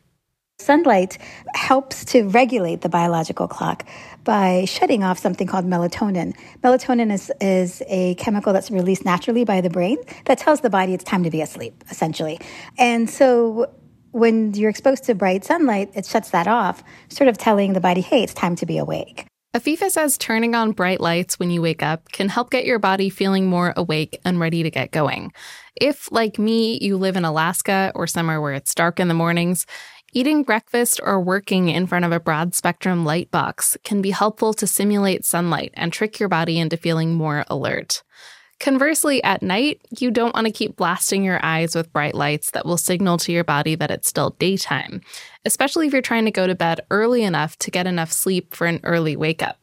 Sunlight 0.58 1.18
helps 1.54 2.04
to 2.06 2.28
regulate 2.28 2.82
the 2.82 2.88
biological 2.88 3.48
clock 3.48 3.86
by 4.24 4.64
shutting 4.66 5.02
off 5.02 5.18
something 5.18 5.46
called 5.46 5.64
melatonin. 5.64 6.34
Melatonin 6.62 7.12
is, 7.12 7.32
is 7.40 7.82
a 7.88 8.14
chemical 8.16 8.52
that's 8.52 8.70
released 8.70 9.04
naturally 9.04 9.44
by 9.44 9.60
the 9.60 9.70
brain 9.70 9.98
that 10.26 10.38
tells 10.38 10.60
the 10.60 10.70
body 10.70 10.94
it's 10.94 11.04
time 11.04 11.24
to 11.24 11.30
be 11.30 11.40
asleep, 11.40 11.84
essentially. 11.90 12.38
And 12.78 13.08
so 13.08 13.70
when 14.12 14.54
you're 14.54 14.70
exposed 14.70 15.04
to 15.04 15.14
bright 15.14 15.44
sunlight, 15.44 15.90
it 15.94 16.06
shuts 16.06 16.30
that 16.30 16.48
off, 16.48 16.82
sort 17.08 17.28
of 17.28 17.38
telling 17.38 17.72
the 17.72 17.80
body, 17.80 18.00
hey, 18.00 18.22
it's 18.22 18.34
time 18.34 18.56
to 18.56 18.66
be 18.66 18.78
awake. 18.78 19.26
Afifa 19.54 19.90
says 19.90 20.16
turning 20.16 20.54
on 20.54 20.70
bright 20.70 21.00
lights 21.00 21.40
when 21.40 21.50
you 21.50 21.60
wake 21.60 21.82
up 21.82 22.12
can 22.12 22.28
help 22.28 22.50
get 22.50 22.64
your 22.64 22.78
body 22.78 23.10
feeling 23.10 23.46
more 23.46 23.74
awake 23.76 24.20
and 24.24 24.38
ready 24.38 24.62
to 24.62 24.70
get 24.70 24.92
going. 24.92 25.32
If, 25.74 26.10
like 26.12 26.38
me, 26.38 26.78
you 26.80 26.96
live 26.96 27.16
in 27.16 27.24
Alaska 27.24 27.90
or 27.96 28.06
somewhere 28.06 28.40
where 28.40 28.52
it's 28.52 28.74
dark 28.76 29.00
in 29.00 29.08
the 29.08 29.14
mornings, 29.14 29.66
Eating 30.12 30.42
breakfast 30.42 31.00
or 31.04 31.20
working 31.20 31.68
in 31.68 31.86
front 31.86 32.04
of 32.04 32.10
a 32.10 32.18
broad 32.18 32.52
spectrum 32.52 33.04
light 33.04 33.30
box 33.30 33.76
can 33.84 34.02
be 34.02 34.10
helpful 34.10 34.52
to 34.54 34.66
simulate 34.66 35.24
sunlight 35.24 35.72
and 35.74 35.92
trick 35.92 36.18
your 36.18 36.28
body 36.28 36.58
into 36.58 36.76
feeling 36.76 37.14
more 37.14 37.44
alert. 37.46 38.02
Conversely, 38.58 39.22
at 39.22 39.40
night, 39.40 39.80
you 40.00 40.10
don't 40.10 40.34
want 40.34 40.48
to 40.48 40.52
keep 40.52 40.74
blasting 40.74 41.22
your 41.22 41.38
eyes 41.44 41.76
with 41.76 41.92
bright 41.92 42.16
lights 42.16 42.50
that 42.50 42.66
will 42.66 42.76
signal 42.76 43.18
to 43.18 43.30
your 43.30 43.44
body 43.44 43.76
that 43.76 43.92
it's 43.92 44.08
still 44.08 44.30
daytime, 44.30 45.00
especially 45.44 45.86
if 45.86 45.92
you're 45.92 46.02
trying 46.02 46.24
to 46.24 46.32
go 46.32 46.48
to 46.48 46.56
bed 46.56 46.80
early 46.90 47.22
enough 47.22 47.56
to 47.58 47.70
get 47.70 47.86
enough 47.86 48.10
sleep 48.10 48.52
for 48.52 48.66
an 48.66 48.80
early 48.82 49.14
wake 49.14 49.44
up. 49.44 49.58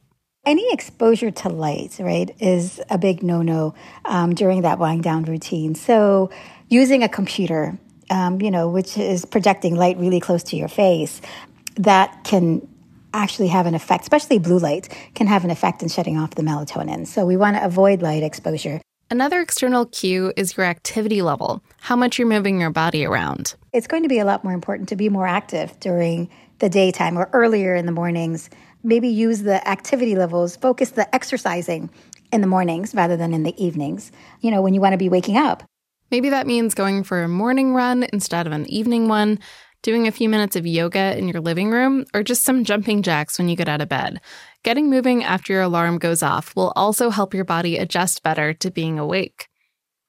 Any 0.46 0.72
exposure 0.72 1.30
to 1.30 1.50
light, 1.50 1.98
right, 2.00 2.34
is 2.40 2.80
a 2.88 2.96
big 2.96 3.22
no 3.22 3.42
no 3.42 3.74
um, 4.06 4.34
during 4.34 4.62
that 4.62 4.78
wind 4.78 5.02
down 5.02 5.24
routine. 5.24 5.74
So, 5.74 6.30
using 6.68 7.02
a 7.02 7.08
computer 7.08 7.78
um, 8.10 8.40
you 8.40 8.50
know, 8.50 8.68
which 8.68 8.96
is 8.98 9.24
projecting 9.24 9.76
light 9.76 9.96
really 9.98 10.20
close 10.20 10.42
to 10.44 10.56
your 10.56 10.68
face, 10.68 11.20
that 11.76 12.24
can 12.24 12.66
actually 13.14 13.48
have 13.48 13.66
an 13.66 13.74
effect, 13.74 14.02
especially 14.02 14.38
blue 14.38 14.58
light 14.58 14.88
can 15.14 15.26
have 15.26 15.44
an 15.44 15.50
effect 15.50 15.82
in 15.82 15.88
shutting 15.88 16.18
off 16.18 16.32
the 16.32 16.42
melatonin. 16.42 17.06
So 17.06 17.24
we 17.24 17.36
want 17.36 17.56
to 17.56 17.64
avoid 17.64 18.02
light 18.02 18.22
exposure. 18.22 18.80
Another 19.10 19.40
external 19.40 19.86
cue 19.86 20.34
is 20.36 20.56
your 20.56 20.66
activity 20.66 21.22
level, 21.22 21.62
how 21.80 21.96
much 21.96 22.18
you're 22.18 22.28
moving 22.28 22.60
your 22.60 22.70
body 22.70 23.06
around. 23.06 23.54
It's 23.72 23.86
going 23.86 24.02
to 24.02 24.08
be 24.08 24.18
a 24.18 24.24
lot 24.26 24.44
more 24.44 24.52
important 24.52 24.90
to 24.90 24.96
be 24.96 25.08
more 25.08 25.26
active 25.26 25.78
during 25.80 26.28
the 26.58 26.68
daytime 26.68 27.16
or 27.16 27.30
earlier 27.32 27.74
in 27.74 27.86
the 27.86 27.92
mornings. 27.92 28.50
Maybe 28.82 29.08
use 29.08 29.42
the 29.42 29.66
activity 29.66 30.14
levels, 30.14 30.56
focus 30.56 30.90
the 30.90 31.12
exercising 31.14 31.88
in 32.32 32.42
the 32.42 32.46
mornings 32.46 32.94
rather 32.94 33.16
than 33.16 33.32
in 33.32 33.44
the 33.44 33.54
evenings, 33.62 34.12
you 34.42 34.50
know, 34.50 34.60
when 34.60 34.74
you 34.74 34.80
want 34.82 34.92
to 34.92 34.98
be 34.98 35.08
waking 35.08 35.38
up. 35.38 35.62
Maybe 36.10 36.30
that 36.30 36.46
means 36.46 36.74
going 36.74 37.02
for 37.04 37.22
a 37.22 37.28
morning 37.28 37.74
run 37.74 38.04
instead 38.12 38.46
of 38.46 38.52
an 38.52 38.68
evening 38.70 39.08
one, 39.08 39.38
doing 39.82 40.08
a 40.08 40.12
few 40.12 40.28
minutes 40.28 40.56
of 40.56 40.66
yoga 40.66 41.16
in 41.16 41.28
your 41.28 41.40
living 41.40 41.70
room, 41.70 42.04
or 42.14 42.22
just 42.22 42.44
some 42.44 42.64
jumping 42.64 43.02
jacks 43.02 43.38
when 43.38 43.48
you 43.48 43.56
get 43.56 43.68
out 43.68 43.80
of 43.80 43.88
bed. 43.88 44.20
Getting 44.64 44.90
moving 44.90 45.22
after 45.22 45.52
your 45.52 45.62
alarm 45.62 45.98
goes 45.98 46.22
off 46.22 46.56
will 46.56 46.72
also 46.74 47.10
help 47.10 47.34
your 47.34 47.44
body 47.44 47.76
adjust 47.76 48.22
better 48.22 48.52
to 48.54 48.70
being 48.70 48.98
awake. 48.98 49.48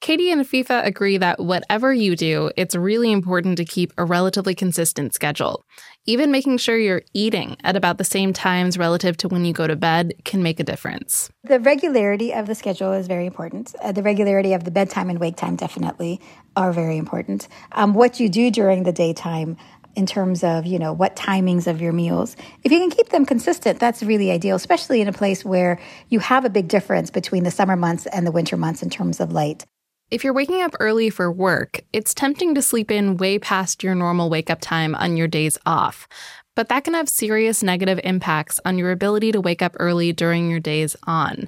Katie 0.02 0.32
and 0.32 0.42
Afifa 0.42 0.86
agree 0.86 1.18
that 1.18 1.42
whatever 1.42 1.94
you 1.94 2.16
do, 2.16 2.52
it's 2.56 2.74
really 2.74 3.12
important 3.12 3.58
to 3.58 3.66
keep 3.66 3.92
a 3.98 4.06
relatively 4.06 4.56
consistent 4.56 5.14
schedule. 5.14 5.66
Even 6.10 6.32
making 6.32 6.58
sure 6.58 6.76
you're 6.76 7.04
eating 7.14 7.56
at 7.64 7.76
about 7.76 8.00
the 8.00 8.04
same 8.04 8.34
times 8.34 8.80
relative 8.80 9.16
to 9.18 9.28
when 9.28 9.46
you 9.46 9.54
go 9.54 9.68
to 9.68 9.76
bed 9.76 10.12
can 10.26 10.42
make 10.42 10.60
a 10.60 10.64
difference. 10.64 11.30
The 11.44 11.60
regularity 11.60 12.34
of 12.34 12.48
the 12.48 12.56
schedule 12.56 12.94
is 12.94 13.06
very 13.06 13.28
important. 13.28 13.76
Uh, 13.80 13.92
the 13.92 14.02
regularity 14.02 14.54
of 14.54 14.64
the 14.64 14.72
bedtime 14.72 15.12
and 15.12 15.20
wake 15.20 15.36
time 15.36 15.56
definitely 15.56 16.20
are 16.56 16.74
very 16.74 16.98
important. 16.98 17.48
Um, 17.74 17.94
what 17.94 18.20
you 18.20 18.28
do 18.28 18.50
during 18.50 18.82
the 18.86 18.92
daytime 18.92 19.56
in 19.96 20.08
terms 20.08 20.44
of 20.44 20.66
you 20.66 20.80
know 20.80 20.94
what 20.94 21.16
timings 21.16 21.68
of 21.68 21.82
your 21.82 21.92
meals 21.92 22.36
if 22.64 22.72
you 22.72 22.80
can 22.80 22.92
keep 22.92 23.10
them 23.10 23.26
consistent 23.26 23.80
that's 23.80 24.04
really 24.04 24.30
ideal 24.30 24.56
especially 24.56 25.02
in 25.02 25.08
a 25.08 25.12
place 25.12 25.44
where 25.44 25.80
you 26.10 26.20
have 26.20 26.46
a 26.46 26.50
big 26.50 26.68
difference 26.68 27.10
between 27.10 27.44
the 27.44 27.50
summer 27.50 27.76
months 27.76 28.06
and 28.06 28.26
the 28.26 28.32
winter 28.32 28.56
months 28.56 28.84
in 28.84 28.90
terms 28.92 29.20
of 29.20 29.32
light 29.32 29.66
if 30.12 30.24
you're 30.24 30.34
waking 30.34 30.62
up 30.62 30.76
early 30.80 31.10
for 31.10 31.32
work 31.32 31.82
it's 31.94 32.14
tempting 32.14 32.56
to 32.56 32.62
sleep 32.62 32.90
in 32.92 33.18
way 33.18 33.38
past 33.38 33.84
your 33.84 33.96
normal 33.96 34.30
wake 34.30 34.50
up 34.50 34.60
time 34.62 34.96
on 34.96 35.18
your 35.18 35.28
days 35.28 35.58
off. 35.66 36.08
But 36.56 36.70
that 36.70 36.84
can 36.84 36.94
have 36.94 37.08
serious 37.08 37.64
negative 37.64 38.00
impacts 38.04 38.60
on 38.66 38.78
your 38.78 38.92
ability 38.92 39.32
to 39.32 39.42
wake 39.42 39.62
up 39.62 39.76
early 39.80 40.12
during 40.12 40.50
your 40.50 40.60
days 40.60 40.96
on. 41.04 41.48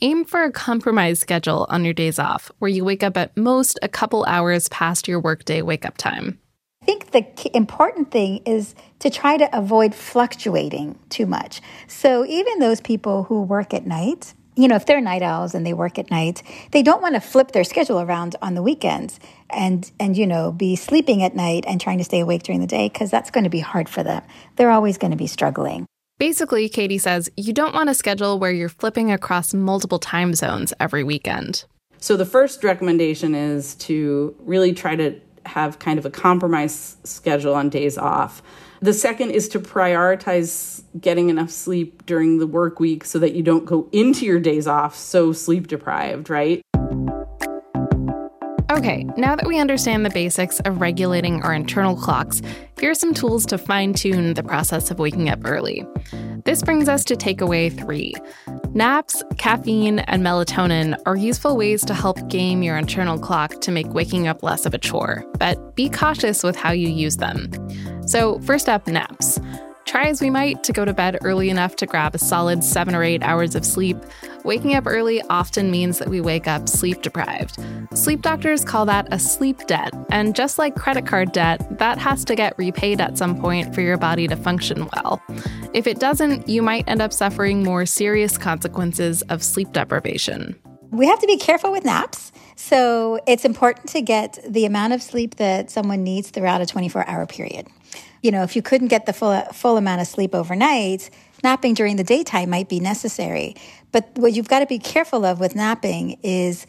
Aim 0.00 0.24
for 0.24 0.44
a 0.44 0.52
compromise 0.52 1.20
schedule 1.20 1.66
on 1.68 1.84
your 1.84 1.94
days 1.94 2.18
off 2.18 2.50
where 2.58 2.70
you 2.70 2.84
wake 2.84 3.02
up 3.02 3.16
at 3.16 3.36
most 3.36 3.78
a 3.82 3.88
couple 3.88 4.24
hours 4.24 4.68
past 4.68 5.08
your 5.08 5.20
workday 5.20 5.62
wake 5.62 5.84
up 5.84 5.96
time. 5.96 6.38
I 6.82 6.84
think 6.84 7.12
the 7.12 7.56
important 7.56 8.10
thing 8.10 8.38
is 8.44 8.74
to 8.98 9.10
try 9.10 9.36
to 9.36 9.56
avoid 9.56 9.94
fluctuating 9.94 10.98
too 11.10 11.26
much. 11.26 11.60
So 11.86 12.26
even 12.26 12.58
those 12.58 12.80
people 12.80 13.24
who 13.24 13.42
work 13.42 13.72
at 13.72 13.86
night, 13.86 14.34
you 14.54 14.68
know, 14.68 14.76
if 14.76 14.86
they're 14.86 15.00
night 15.00 15.22
owls 15.22 15.54
and 15.54 15.66
they 15.66 15.72
work 15.72 15.98
at 15.98 16.10
night, 16.10 16.42
they 16.72 16.82
don't 16.82 17.02
want 17.02 17.14
to 17.14 17.20
flip 17.20 17.52
their 17.52 17.64
schedule 17.64 18.00
around 18.00 18.36
on 18.42 18.54
the 18.54 18.62
weekends 18.62 19.18
and 19.50 19.90
and 19.98 20.16
you 20.16 20.26
know, 20.26 20.52
be 20.52 20.76
sleeping 20.76 21.22
at 21.22 21.34
night 21.34 21.64
and 21.66 21.80
trying 21.80 21.98
to 21.98 22.04
stay 22.04 22.20
awake 22.20 22.42
during 22.42 22.60
the 22.60 22.66
day 22.66 22.88
because 22.88 23.10
that's 23.10 23.30
going 23.30 23.44
to 23.44 23.50
be 23.50 23.60
hard 23.60 23.88
for 23.88 24.02
them. 24.02 24.22
They're 24.56 24.70
always 24.70 24.98
going 24.98 25.10
to 25.10 25.16
be 25.16 25.26
struggling. 25.26 25.86
Basically, 26.18 26.68
Katie 26.68 26.98
says 26.98 27.30
you 27.36 27.52
don't 27.52 27.74
want 27.74 27.90
a 27.90 27.94
schedule 27.94 28.38
where 28.38 28.52
you're 28.52 28.68
flipping 28.68 29.10
across 29.10 29.54
multiple 29.54 29.98
time 29.98 30.34
zones 30.34 30.72
every 30.78 31.02
weekend. 31.02 31.64
So 31.98 32.16
the 32.16 32.26
first 32.26 32.62
recommendation 32.64 33.34
is 33.34 33.74
to 33.76 34.34
really 34.40 34.72
try 34.72 34.96
to 34.96 35.18
have 35.46 35.78
kind 35.78 35.98
of 35.98 36.06
a 36.06 36.10
compromise 36.10 36.96
schedule 37.04 37.54
on 37.54 37.68
days 37.68 37.96
off. 37.98 38.42
The 38.82 38.92
second 38.92 39.30
is 39.30 39.48
to 39.50 39.60
prioritize 39.60 40.82
getting 41.00 41.30
enough 41.30 41.50
sleep 41.50 42.04
during 42.04 42.38
the 42.38 42.48
work 42.48 42.80
week 42.80 43.04
so 43.04 43.20
that 43.20 43.32
you 43.32 43.44
don't 43.44 43.64
go 43.64 43.88
into 43.92 44.26
your 44.26 44.40
days 44.40 44.66
off 44.66 44.96
so 44.96 45.32
sleep 45.32 45.68
deprived, 45.68 46.28
right? 46.28 46.60
Okay, 48.72 49.04
now 49.16 49.36
that 49.36 49.46
we 49.46 49.60
understand 49.60 50.04
the 50.04 50.10
basics 50.10 50.58
of 50.60 50.80
regulating 50.80 51.42
our 51.42 51.54
internal 51.54 51.94
clocks, 51.94 52.42
here 52.80 52.90
are 52.90 52.94
some 52.94 53.14
tools 53.14 53.46
to 53.46 53.56
fine 53.56 53.94
tune 53.94 54.34
the 54.34 54.42
process 54.42 54.90
of 54.90 54.98
waking 54.98 55.28
up 55.28 55.38
early. 55.44 55.86
This 56.44 56.60
brings 56.60 56.88
us 56.88 57.04
to 57.04 57.14
takeaway 57.14 57.70
three. 57.78 58.14
Naps, 58.74 59.22
caffeine, 59.38 60.00
and 60.00 60.24
melatonin 60.24 61.00
are 61.06 61.14
useful 61.14 61.56
ways 61.56 61.84
to 61.84 61.94
help 61.94 62.26
game 62.28 62.64
your 62.64 62.76
internal 62.76 63.16
clock 63.16 63.60
to 63.60 63.70
make 63.70 63.86
waking 63.90 64.26
up 64.26 64.42
less 64.42 64.66
of 64.66 64.74
a 64.74 64.78
chore, 64.78 65.24
but 65.38 65.76
be 65.76 65.88
cautious 65.88 66.42
with 66.42 66.56
how 66.56 66.72
you 66.72 66.88
use 66.88 67.18
them. 67.18 67.48
So, 68.12 68.38
first 68.40 68.68
up, 68.68 68.86
naps. 68.86 69.40
Try 69.86 70.08
as 70.08 70.20
we 70.20 70.28
might 70.28 70.62
to 70.64 70.72
go 70.74 70.84
to 70.84 70.92
bed 70.92 71.16
early 71.22 71.48
enough 71.48 71.76
to 71.76 71.86
grab 71.86 72.14
a 72.14 72.18
solid 72.18 72.62
seven 72.62 72.94
or 72.94 73.02
eight 73.02 73.22
hours 73.22 73.54
of 73.54 73.64
sleep, 73.64 73.96
waking 74.44 74.74
up 74.74 74.84
early 74.86 75.22
often 75.30 75.70
means 75.70 75.98
that 75.98 76.10
we 76.10 76.20
wake 76.20 76.46
up 76.46 76.68
sleep 76.68 77.00
deprived. 77.00 77.58
Sleep 77.94 78.20
doctors 78.20 78.66
call 78.66 78.84
that 78.84 79.08
a 79.10 79.18
sleep 79.18 79.66
debt, 79.66 79.94
and 80.10 80.36
just 80.36 80.58
like 80.58 80.76
credit 80.76 81.06
card 81.06 81.32
debt, 81.32 81.78
that 81.78 81.96
has 81.96 82.22
to 82.26 82.34
get 82.34 82.52
repaid 82.58 83.00
at 83.00 83.16
some 83.16 83.40
point 83.40 83.74
for 83.74 83.80
your 83.80 83.96
body 83.96 84.28
to 84.28 84.36
function 84.36 84.90
well. 84.92 85.22
If 85.72 85.86
it 85.86 85.98
doesn't, 85.98 86.46
you 86.46 86.60
might 86.60 86.86
end 86.86 87.00
up 87.00 87.14
suffering 87.14 87.62
more 87.62 87.86
serious 87.86 88.36
consequences 88.36 89.22
of 89.30 89.42
sleep 89.42 89.72
deprivation. 89.72 90.54
We 90.90 91.06
have 91.06 91.18
to 91.20 91.26
be 91.26 91.38
careful 91.38 91.72
with 91.72 91.86
naps. 91.86 92.31
So 92.56 93.20
it's 93.26 93.44
important 93.44 93.88
to 93.90 94.02
get 94.02 94.38
the 94.46 94.64
amount 94.64 94.92
of 94.92 95.02
sleep 95.02 95.36
that 95.36 95.70
someone 95.70 96.02
needs 96.04 96.30
throughout 96.30 96.60
a 96.60 96.66
24 96.66 97.08
hour 97.08 97.26
period 97.26 97.66
you 98.22 98.30
know, 98.30 98.42
if 98.44 98.56
you 98.56 98.62
couldn't 98.62 98.88
get 98.88 99.06
the 99.06 99.12
full 99.12 99.38
full 99.52 99.76
amount 99.76 100.00
of 100.00 100.06
sleep 100.06 100.34
overnight, 100.34 101.10
napping 101.42 101.74
during 101.74 101.96
the 101.96 102.04
daytime 102.04 102.50
might 102.50 102.68
be 102.68 102.80
necessary. 102.80 103.56
But 103.90 104.10
what 104.14 104.32
you've 104.32 104.48
got 104.48 104.60
to 104.60 104.66
be 104.66 104.78
careful 104.78 105.24
of 105.24 105.40
with 105.40 105.54
napping 105.54 106.18
is 106.22 106.66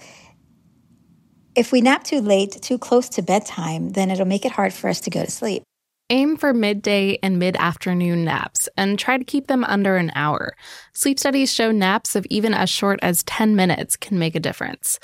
if 1.55 1.71
we 1.71 1.81
nap 1.81 2.03
too 2.03 2.19
late, 2.19 2.59
too 2.61 2.79
close 2.79 3.07
to 3.09 3.21
bedtime, 3.21 3.91
then 3.91 4.09
it'll 4.09 4.25
make 4.25 4.45
it 4.45 4.51
hard 4.51 4.73
for 4.73 4.89
us 4.89 4.99
to 5.01 5.11
go 5.11 5.23
to 5.23 5.31
sleep. 5.31 5.63
Aim 6.09 6.35
for 6.35 6.53
midday 6.53 7.17
and 7.23 7.39
mid 7.39 7.55
afternoon 7.57 8.25
naps 8.25 8.67
and 8.75 8.97
try 8.97 9.17
to 9.17 9.23
keep 9.23 9.47
them 9.47 9.63
under 9.63 9.95
an 9.95 10.11
hour. 10.15 10.55
Sleep 10.93 11.19
studies 11.19 11.53
show 11.53 11.71
naps 11.71 12.15
of 12.15 12.25
even 12.29 12.53
as 12.53 12.69
short 12.69 12.99
as 13.03 13.23
10 13.23 13.55
minutes 13.55 13.95
can 13.95 14.17
make 14.17 14.35
a 14.35 14.39
difference. 14.39 14.99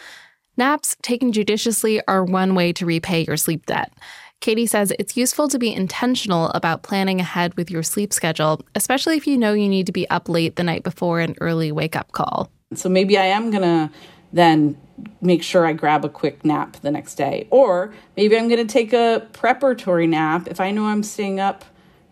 Naps, 0.60 0.98
taken 1.02 1.32
judiciously, 1.32 2.06
are 2.06 2.26
one 2.26 2.54
way 2.54 2.74
to 2.74 2.86
repay 2.86 3.24
your 3.24 3.38
sleep 3.38 3.66
debt. 3.66 3.94
Katie 4.42 4.66
says 4.66 4.92
it's 5.00 5.16
useful 5.16 5.48
to 5.48 5.58
be 5.58 5.74
intentional 5.74 6.50
about 6.50 6.84
planning 6.84 7.22
ahead 7.22 7.56
with 7.56 7.72
your 7.72 7.82
sleep 7.82 8.12
schedule, 8.12 8.60
especially 8.76 9.16
if 9.16 9.26
you 9.26 9.38
know 9.38 9.54
you 9.54 9.70
need 9.70 9.86
to 9.86 9.94
be 9.94 10.08
up 10.10 10.28
late 10.28 10.58
the 10.58 10.64
night 10.66 10.84
before 10.84 11.22
an 11.22 11.34
early 11.40 11.72
wake 11.72 11.96
up 11.96 12.12
call. 12.12 12.52
So 12.74 12.90
maybe 12.90 13.18
I 13.18 13.24
am 13.24 13.52
going 13.52 13.64
to 13.64 13.90
then 14.34 14.78
make 15.22 15.44
sure 15.44 15.66
I 15.66 15.72
grab 15.72 16.04
a 16.04 16.10
quick 16.10 16.44
nap 16.44 16.76
the 16.82 16.92
next 16.92 17.16
day. 17.16 17.48
Or 17.52 17.94
maybe 18.18 18.38
I'm 18.38 18.50
going 18.50 18.68
to 18.68 18.72
take 18.72 18.92
a 18.92 19.26
preparatory 19.32 20.08
nap. 20.08 20.50
If 20.50 20.60
I 20.60 20.72
know 20.72 20.88
I'm 20.88 21.04
staying 21.04 21.40
up 21.40 21.64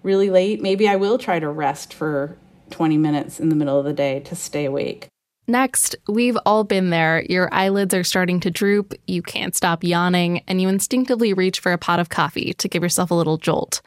really 0.04 0.30
late, 0.30 0.62
maybe 0.62 0.88
I 0.88 0.96
will 0.96 1.18
try 1.18 1.40
to 1.40 1.50
rest 1.50 1.94
for 1.94 2.38
20 2.70 2.98
minutes 2.98 3.42
in 3.42 3.50
the 3.50 3.56
middle 3.56 3.78
of 3.78 3.84
the 3.84 3.92
day 3.92 4.22
to 4.22 4.38
stay 4.38 4.64
awake. 4.64 5.10
Next, 5.50 5.96
we've 6.10 6.38
all 6.46 6.66
been 6.66 6.90
there. 6.90 7.24
Your 7.30 7.48
eyelids 7.54 7.94
are 7.94 8.04
starting 8.04 8.42
to 8.42 8.52
droop, 8.52 8.94
you 9.08 9.22
can't 9.22 9.56
stop 9.56 9.82
yawning, 9.82 10.44
and 10.46 10.62
you 10.62 10.68
instinctively 10.68 11.34
reach 11.34 11.62
for 11.62 11.72
a 11.72 11.78
pot 11.78 12.02
of 12.02 12.10
coffee 12.10 12.54
to 12.56 12.68
give 12.68 12.84
yourself 12.84 13.12
a 13.12 13.14
little 13.14 13.38
jolt. 13.38 13.82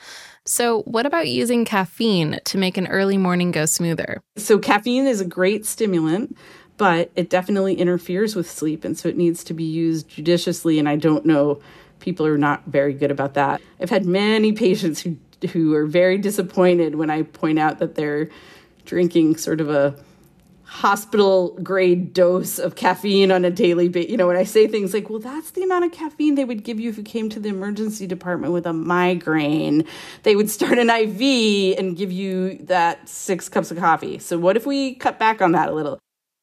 So, 0.47 0.81
what 0.83 1.05
about 1.05 1.29
using 1.29 1.67
caffeine 1.67 2.41
to 2.47 2.57
make 2.57 2.79
an 2.79 2.87
early 2.87 3.19
morning 3.19 3.51
go 3.51 3.67
smoother? 3.67 4.23
So, 4.39 4.59
caffeine 4.59 5.07
is 5.07 5.21
a 5.21 5.27
great 5.27 5.67
stimulant, 5.67 6.35
but 6.79 7.11
it 7.15 7.29
definitely 7.29 7.75
interferes 7.75 8.35
with 8.35 8.51
sleep, 8.51 8.83
and 8.83 8.99
so 8.99 9.11
it 9.11 9.19
needs 9.19 9.45
to 9.45 9.53
be 9.53 9.65
used 9.65 10.09
judiciously. 10.09 10.79
And 10.79 10.89
I 10.89 10.97
don't 10.97 11.27
know, 11.27 11.61
people 11.99 12.27
are 12.27 12.39
not 12.39 12.65
very 12.65 12.95
good 12.95 13.11
about 13.11 13.35
that. 13.35 13.61
I've 13.79 13.91
had 13.91 14.07
many 14.07 14.53
patients 14.55 15.03
who 15.03 15.19
who 15.53 15.75
are 15.75 15.87
very 15.87 16.19
disappointed 16.19 16.95
when 16.95 17.11
I 17.11 17.23
point 17.23 17.59
out 17.59 17.79
that 17.79 17.95
they're 17.95 18.29
drinking 18.85 19.37
sort 19.37 19.61
of 19.61 19.71
a 19.71 19.95
hospital 20.71 21.59
grade 21.65 22.15
dose 22.15 22.61
of 22.61 22.77
caffeine 22.77 23.33
on 23.33 23.45
a 23.45 23.51
daily 23.51 23.89
basis. 23.89 24.09
You 24.09 24.17
know, 24.17 24.29
when 24.29 24.37
I 24.37 24.45
say 24.45 24.69
things 24.69 24.95
like, 24.95 25.11
well, 25.11 25.19
that's 25.19 25.51
the 25.51 25.65
amount 25.65 25.85
of 25.85 25.91
caffeine 25.91 26.37
they 26.37 26.45
would 26.45 26.63
give 26.63 26.79
you 26.79 26.89
if 26.89 26.97
you 26.97 27.03
came 27.03 27.29
to 27.31 27.41
the 27.41 27.49
emergency 27.49 28.07
department 28.07 28.53
with 28.53 28.67
a 28.67 28.73
migraine. 28.73 29.85
They 30.23 30.37
would 30.37 30.49
start 30.49 30.79
an 30.79 30.89
IV 30.89 31.77
and 31.77 31.97
give 31.97 32.13
you 32.13 32.57
that 32.59 33.09
six 33.09 33.49
cups 33.49 33.73
of 33.73 33.79
coffee. 33.79 34.21
So, 34.21 34.39
what 34.39 34.57
if 34.57 34.65
we 34.65 34.95
cut 34.95 35.19
back 35.19 35.43
on 35.43 35.51
that 35.53 35.69
a 35.69 35.73
little? 35.73 35.99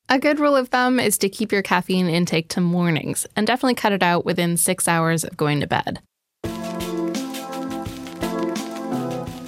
A 0.10 0.20
good 0.20 0.42
rule 0.42 0.58
of 0.58 0.68
thumb 0.68 1.00
is 1.00 1.18
to 1.20 1.30
keep 1.30 1.54
your 1.54 1.62
caffeine 1.62 2.08
intake 2.08 2.50
to 2.50 2.60
mornings 2.60 3.26
and 3.38 3.48
definitely 3.48 3.76
cut 3.76 3.94
it 3.94 4.04
out 4.04 4.26
within 4.26 4.58
six 4.58 4.90
hours 4.90 5.24
of 5.24 5.38
going 5.38 5.62
to 5.62 5.68
bed. 5.68 6.02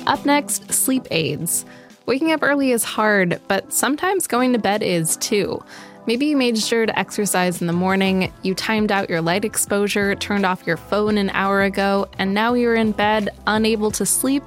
Up 0.08 0.26
next, 0.26 0.74
sleep 0.74 1.06
aids. 1.12 1.66
Waking 2.10 2.32
up 2.32 2.42
early 2.42 2.72
is 2.72 2.84
hard, 2.84 3.40
but 3.48 3.72
sometimes 3.72 4.26
going 4.26 4.54
to 4.54 4.58
bed 4.58 4.82
is 4.82 5.16
too. 5.18 5.64
Maybe 6.08 6.26
you 6.26 6.36
made 6.36 6.58
sure 6.58 6.88
to 6.88 7.00
exercise 7.00 7.62
in 7.62 7.68
the 7.68 7.74
morning, 7.74 8.34
you 8.42 8.56
timed 8.56 8.92
out 8.92 9.12
your 9.12 9.22
light 9.22 9.46
exposure, 9.46 10.16
turned 10.16 10.44
off 10.44 10.66
your 10.66 10.76
phone 10.76 11.20
an 11.20 11.30
hour 11.30 11.62
ago, 11.62 12.08
and 12.18 12.34
now 12.34 12.56
you're 12.56 12.74
in 12.74 12.94
bed 12.94 13.30
unable 13.46 13.92
to 13.92 14.08
sleep. 14.08 14.42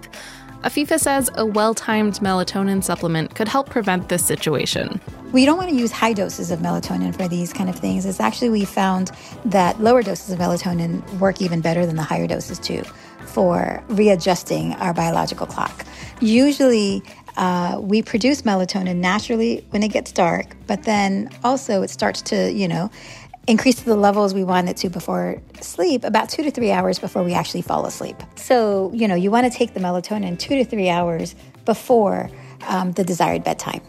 Afifa 0.64 0.98
says 0.98 1.30
a 1.36 1.46
well 1.46 1.72
timed 1.72 2.14
melatonin 2.14 2.82
supplement 2.82 3.36
could 3.36 3.46
help 3.46 3.70
prevent 3.70 4.08
this 4.08 4.26
situation. 4.26 5.00
We 5.30 5.44
don't 5.44 5.56
want 5.56 5.70
to 5.70 5.76
use 5.76 5.92
high 5.92 6.14
doses 6.14 6.50
of 6.50 6.58
melatonin 6.58 7.14
for 7.16 7.28
these 7.28 7.52
kind 7.52 7.70
of 7.70 7.76
things. 7.76 8.06
It's 8.06 8.18
actually, 8.18 8.50
we 8.50 8.64
found 8.64 9.12
that 9.44 9.80
lower 9.80 10.02
doses 10.02 10.30
of 10.30 10.40
melatonin 10.40 11.08
work 11.20 11.40
even 11.40 11.60
better 11.60 11.86
than 11.86 11.94
the 11.94 12.02
higher 12.02 12.26
doses, 12.26 12.58
too, 12.58 12.82
for 13.24 13.82
readjusting 13.88 14.74
our 14.74 14.92
biological 14.92 15.46
clock. 15.46 15.86
Usually, 16.20 17.02
uh, 17.36 17.78
we 17.80 18.02
produce 18.02 18.42
melatonin 18.42 18.96
naturally 18.96 19.64
when 19.70 19.82
it 19.82 19.88
gets 19.88 20.12
dark, 20.12 20.56
but 20.66 20.82
then 20.84 21.30
also 21.44 21.82
it 21.82 21.90
starts 21.90 22.22
to, 22.22 22.52
you 22.52 22.68
know, 22.68 22.90
increase 23.48 23.80
the 23.80 23.96
levels 23.96 24.34
we 24.34 24.44
want 24.44 24.68
it 24.68 24.76
to 24.76 24.88
before 24.88 25.40
sleep 25.60 26.04
about 26.04 26.28
two 26.28 26.42
to 26.42 26.50
three 26.50 26.70
hours 26.70 26.98
before 26.98 27.22
we 27.22 27.34
actually 27.34 27.62
fall 27.62 27.86
asleep. 27.86 28.16
So, 28.36 28.92
you 28.94 29.08
know, 29.08 29.14
you 29.14 29.30
want 29.30 29.50
to 29.50 29.56
take 29.56 29.74
the 29.74 29.80
melatonin 29.80 30.38
two 30.38 30.56
to 30.56 30.64
three 30.64 30.88
hours 30.88 31.34
before 31.64 32.30
um, 32.68 32.92
the 32.92 33.04
desired 33.04 33.42
bedtime. 33.42 33.80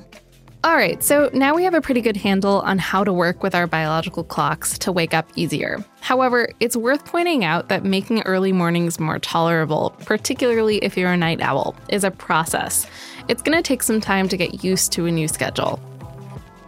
All 0.65 0.75
right, 0.75 1.03
so 1.03 1.29
now 1.33 1.53
we 1.53 1.65
have 1.65 1.73
a 1.73 1.81
pretty 1.81 1.99
good 1.99 2.15
handle 2.15 2.61
on 2.61 2.77
how 2.77 3.03
to 3.03 3.11
work 3.11 3.43
with 3.43 3.53
our 3.53 3.67
biological 3.67 4.23
clocks 4.23 4.79
to 4.79 4.93
wake 4.93 5.13
up 5.13 5.27
easier. 5.35 5.83
However, 5.99 6.47
it's 6.61 6.77
worth 6.77 7.03
pointing 7.03 7.43
out 7.43 7.67
that 7.67 7.83
making 7.83 8.21
early 8.21 8.53
mornings 8.53 8.97
more 8.97 9.19
tolerable, 9.19 9.93
particularly 10.05 10.77
if 10.77 10.95
you're 10.95 11.11
a 11.11 11.17
night 11.17 11.41
owl, 11.41 11.75
is 11.89 12.05
a 12.05 12.11
process. 12.11 12.87
It's 13.29 13.41
going 13.41 13.57
to 13.57 13.63
take 13.63 13.83
some 13.83 14.01
time 14.01 14.27
to 14.27 14.35
get 14.35 14.65
used 14.65 14.91
to 14.93 15.05
a 15.05 15.11
new 15.11 15.29
schedule. 15.29 15.79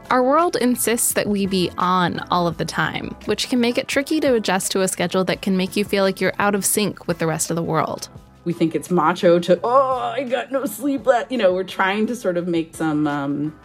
Our 0.09 0.23
world 0.23 0.55
insists 0.55 1.13
that 1.13 1.27
we 1.27 1.47
be 1.47 1.69
on 1.77 2.19
all 2.31 2.47
of 2.47 2.57
the 2.57 2.63
time, 2.63 3.09
which 3.25 3.49
can 3.49 3.59
make 3.59 3.77
it 3.77 3.89
tricky 3.89 4.21
to 4.21 4.35
adjust 4.35 4.71
to 4.71 4.81
a 4.81 4.87
schedule 4.87 5.25
that 5.25 5.41
can 5.41 5.57
make 5.57 5.75
you 5.75 5.83
feel 5.83 6.03
like 6.05 6.21
you're 6.21 6.33
out 6.39 6.55
of 6.55 6.63
sync 6.63 7.07
with 7.07 7.19
the 7.19 7.27
rest 7.27 7.49
of 7.49 7.55
the 7.55 7.63
world. 7.63 8.07
We 8.45 8.53
think 8.53 8.73
it's 8.73 8.89
macho 8.89 9.39
to, 9.39 9.59
oh, 9.63 9.97
I 9.97 10.23
got 10.23 10.51
no 10.51 10.65
sleep 10.65 11.05
left. 11.05 11.31
You 11.31 11.39
know, 11.39 11.53
we're 11.53 11.63
trying 11.63 12.07
to 12.07 12.15
sort 12.15 12.37
of 12.37 12.47
make 12.47 12.75
some 12.75 13.05
um, 13.05 13.59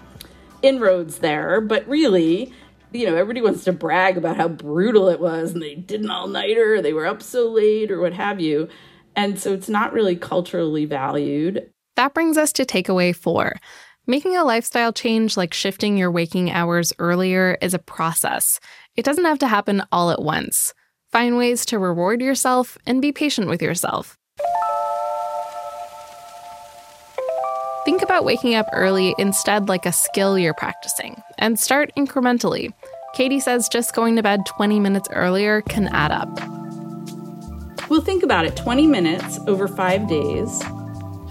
inroads 0.63 1.19
there, 1.19 1.61
but 1.61 1.87
really, 1.87 2.53
you 2.91 3.07
know, 3.07 3.15
everybody 3.15 3.43
wants 3.43 3.63
to 3.65 3.73
brag 3.73 4.17
about 4.17 4.37
how 4.37 4.49
brutal 4.49 5.09
it 5.09 5.21
was 5.21 5.53
and 5.53 5.63
they 5.63 5.77
did 5.77 6.01
an 6.01 6.11
all 6.11 6.27
nighter, 6.27 6.83
they 6.83 6.93
were 6.93 7.07
up 7.07 7.23
so 7.23 7.49
late, 7.49 7.93
or 7.93 8.01
what 8.01 8.15
have 8.15 8.41
you. 8.41 8.69
And 9.15 9.39
so 9.39 9.53
it's 9.53 9.69
not 9.69 9.93
really 9.93 10.17
culturally 10.17 10.87
valued. 10.87 11.71
That 12.01 12.15
brings 12.15 12.39
us 12.39 12.51
to 12.55 12.65
takeaway 12.65 13.15
four. 13.15 13.57
Making 14.07 14.35
a 14.35 14.43
lifestyle 14.43 14.91
change 14.91 15.37
like 15.37 15.53
shifting 15.53 15.99
your 15.99 16.11
waking 16.11 16.51
hours 16.51 16.95
earlier 16.99 17.59
is 17.61 17.75
a 17.75 17.79
process. 17.79 18.59
It 18.97 19.05
doesn't 19.05 19.27
have 19.27 19.39
to 19.41 19.47
happen 19.47 19.83
all 19.93 20.11
at 20.11 20.23
once. 20.23 20.73
Find 21.13 21.37
ways 21.37 21.67
to 21.67 21.79
reward 21.79 22.23
yourself 22.23 22.79
and 22.87 23.03
be 23.03 23.13
patient 23.13 23.49
with 23.49 23.61
yourself. 23.61 24.17
Think 27.85 28.01
about 28.01 28.25
waking 28.25 28.55
up 28.55 28.71
early 28.73 29.15
instead 29.19 29.69
like 29.69 29.85
a 29.85 29.93
skill 29.93 30.39
you're 30.39 30.55
practicing 30.55 31.21
and 31.37 31.61
start 31.61 31.93
incrementally. 31.99 32.73
Katie 33.13 33.41
says 33.41 33.69
just 33.69 33.95
going 33.95 34.17
to 34.17 34.23
bed 34.23 34.47
20 34.47 34.81
minutes 34.81 35.11
earlier 35.13 35.61
can 35.61 35.89
add 35.89 36.13
up. 36.13 36.35
Well, 37.91 38.01
think 38.01 38.23
about 38.23 38.47
it 38.47 38.57
20 38.57 38.87
minutes 38.87 39.39
over 39.47 39.69
five 39.69 40.09
days, 40.09 40.63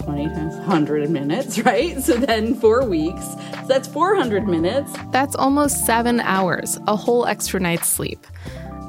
20 0.09 0.33
times 0.33 0.55
100 0.55 1.09
minutes, 1.11 1.59
right? 1.65 2.01
So 2.01 2.17
then 2.17 2.55
four 2.55 2.83
weeks. 2.83 3.23
So 3.25 3.65
that's 3.67 3.87
400 3.87 4.47
minutes. 4.47 4.91
That's 5.11 5.35
almost 5.35 5.85
seven 5.85 6.19
hours, 6.21 6.79
a 6.87 6.95
whole 6.95 7.27
extra 7.27 7.59
night's 7.59 7.87
sleep. 7.87 8.25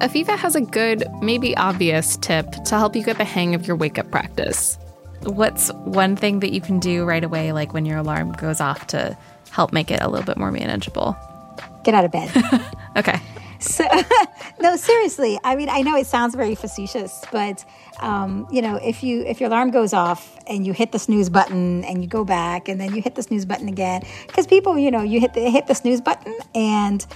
Afifa 0.00 0.38
has 0.38 0.56
a 0.56 0.62
good, 0.62 1.04
maybe 1.20 1.54
obvious 1.58 2.16
tip 2.16 2.50
to 2.50 2.78
help 2.78 2.96
you 2.96 3.04
get 3.04 3.18
the 3.18 3.24
hang 3.24 3.54
of 3.54 3.66
your 3.66 3.76
wake 3.76 3.98
up 3.98 4.10
practice. 4.10 4.78
What's 5.24 5.70
one 5.84 6.16
thing 6.16 6.40
that 6.40 6.54
you 6.54 6.62
can 6.62 6.78
do 6.78 7.04
right 7.04 7.22
away, 7.22 7.52
like 7.52 7.74
when 7.74 7.84
your 7.84 7.98
alarm 7.98 8.32
goes 8.32 8.62
off, 8.62 8.86
to 8.88 9.14
help 9.50 9.74
make 9.74 9.90
it 9.90 10.00
a 10.00 10.08
little 10.08 10.24
bit 10.24 10.38
more 10.38 10.50
manageable? 10.50 11.14
Get 11.84 11.92
out 11.92 12.06
of 12.06 12.12
bed. 12.12 12.30
okay. 12.96 13.20
So, 13.60 13.86
no, 14.60 14.76
seriously. 14.76 15.38
I 15.44 15.54
mean, 15.54 15.68
I 15.68 15.82
know 15.82 15.96
it 15.96 16.06
sounds 16.06 16.34
very 16.34 16.54
facetious, 16.54 17.22
but 17.30 17.64
um, 18.00 18.46
you 18.50 18.62
know, 18.62 18.76
if 18.76 19.02
you 19.02 19.22
if 19.22 19.40
your 19.40 19.48
alarm 19.48 19.70
goes 19.70 19.92
off 19.92 20.38
and 20.46 20.66
you 20.66 20.72
hit 20.72 20.92
the 20.92 20.98
snooze 20.98 21.28
button 21.28 21.84
and 21.84 22.02
you 22.02 22.08
go 22.08 22.24
back 22.24 22.68
and 22.68 22.80
then 22.80 22.94
you 22.94 23.02
hit 23.02 23.14
the 23.14 23.22
snooze 23.22 23.44
button 23.44 23.68
again, 23.68 24.02
because 24.26 24.46
people, 24.46 24.78
you 24.78 24.90
know, 24.90 25.02
you 25.02 25.20
hit 25.20 25.34
the 25.34 25.50
hit 25.50 25.66
the 25.66 25.74
snooze 25.74 26.00
button 26.00 26.34
and 26.54 27.06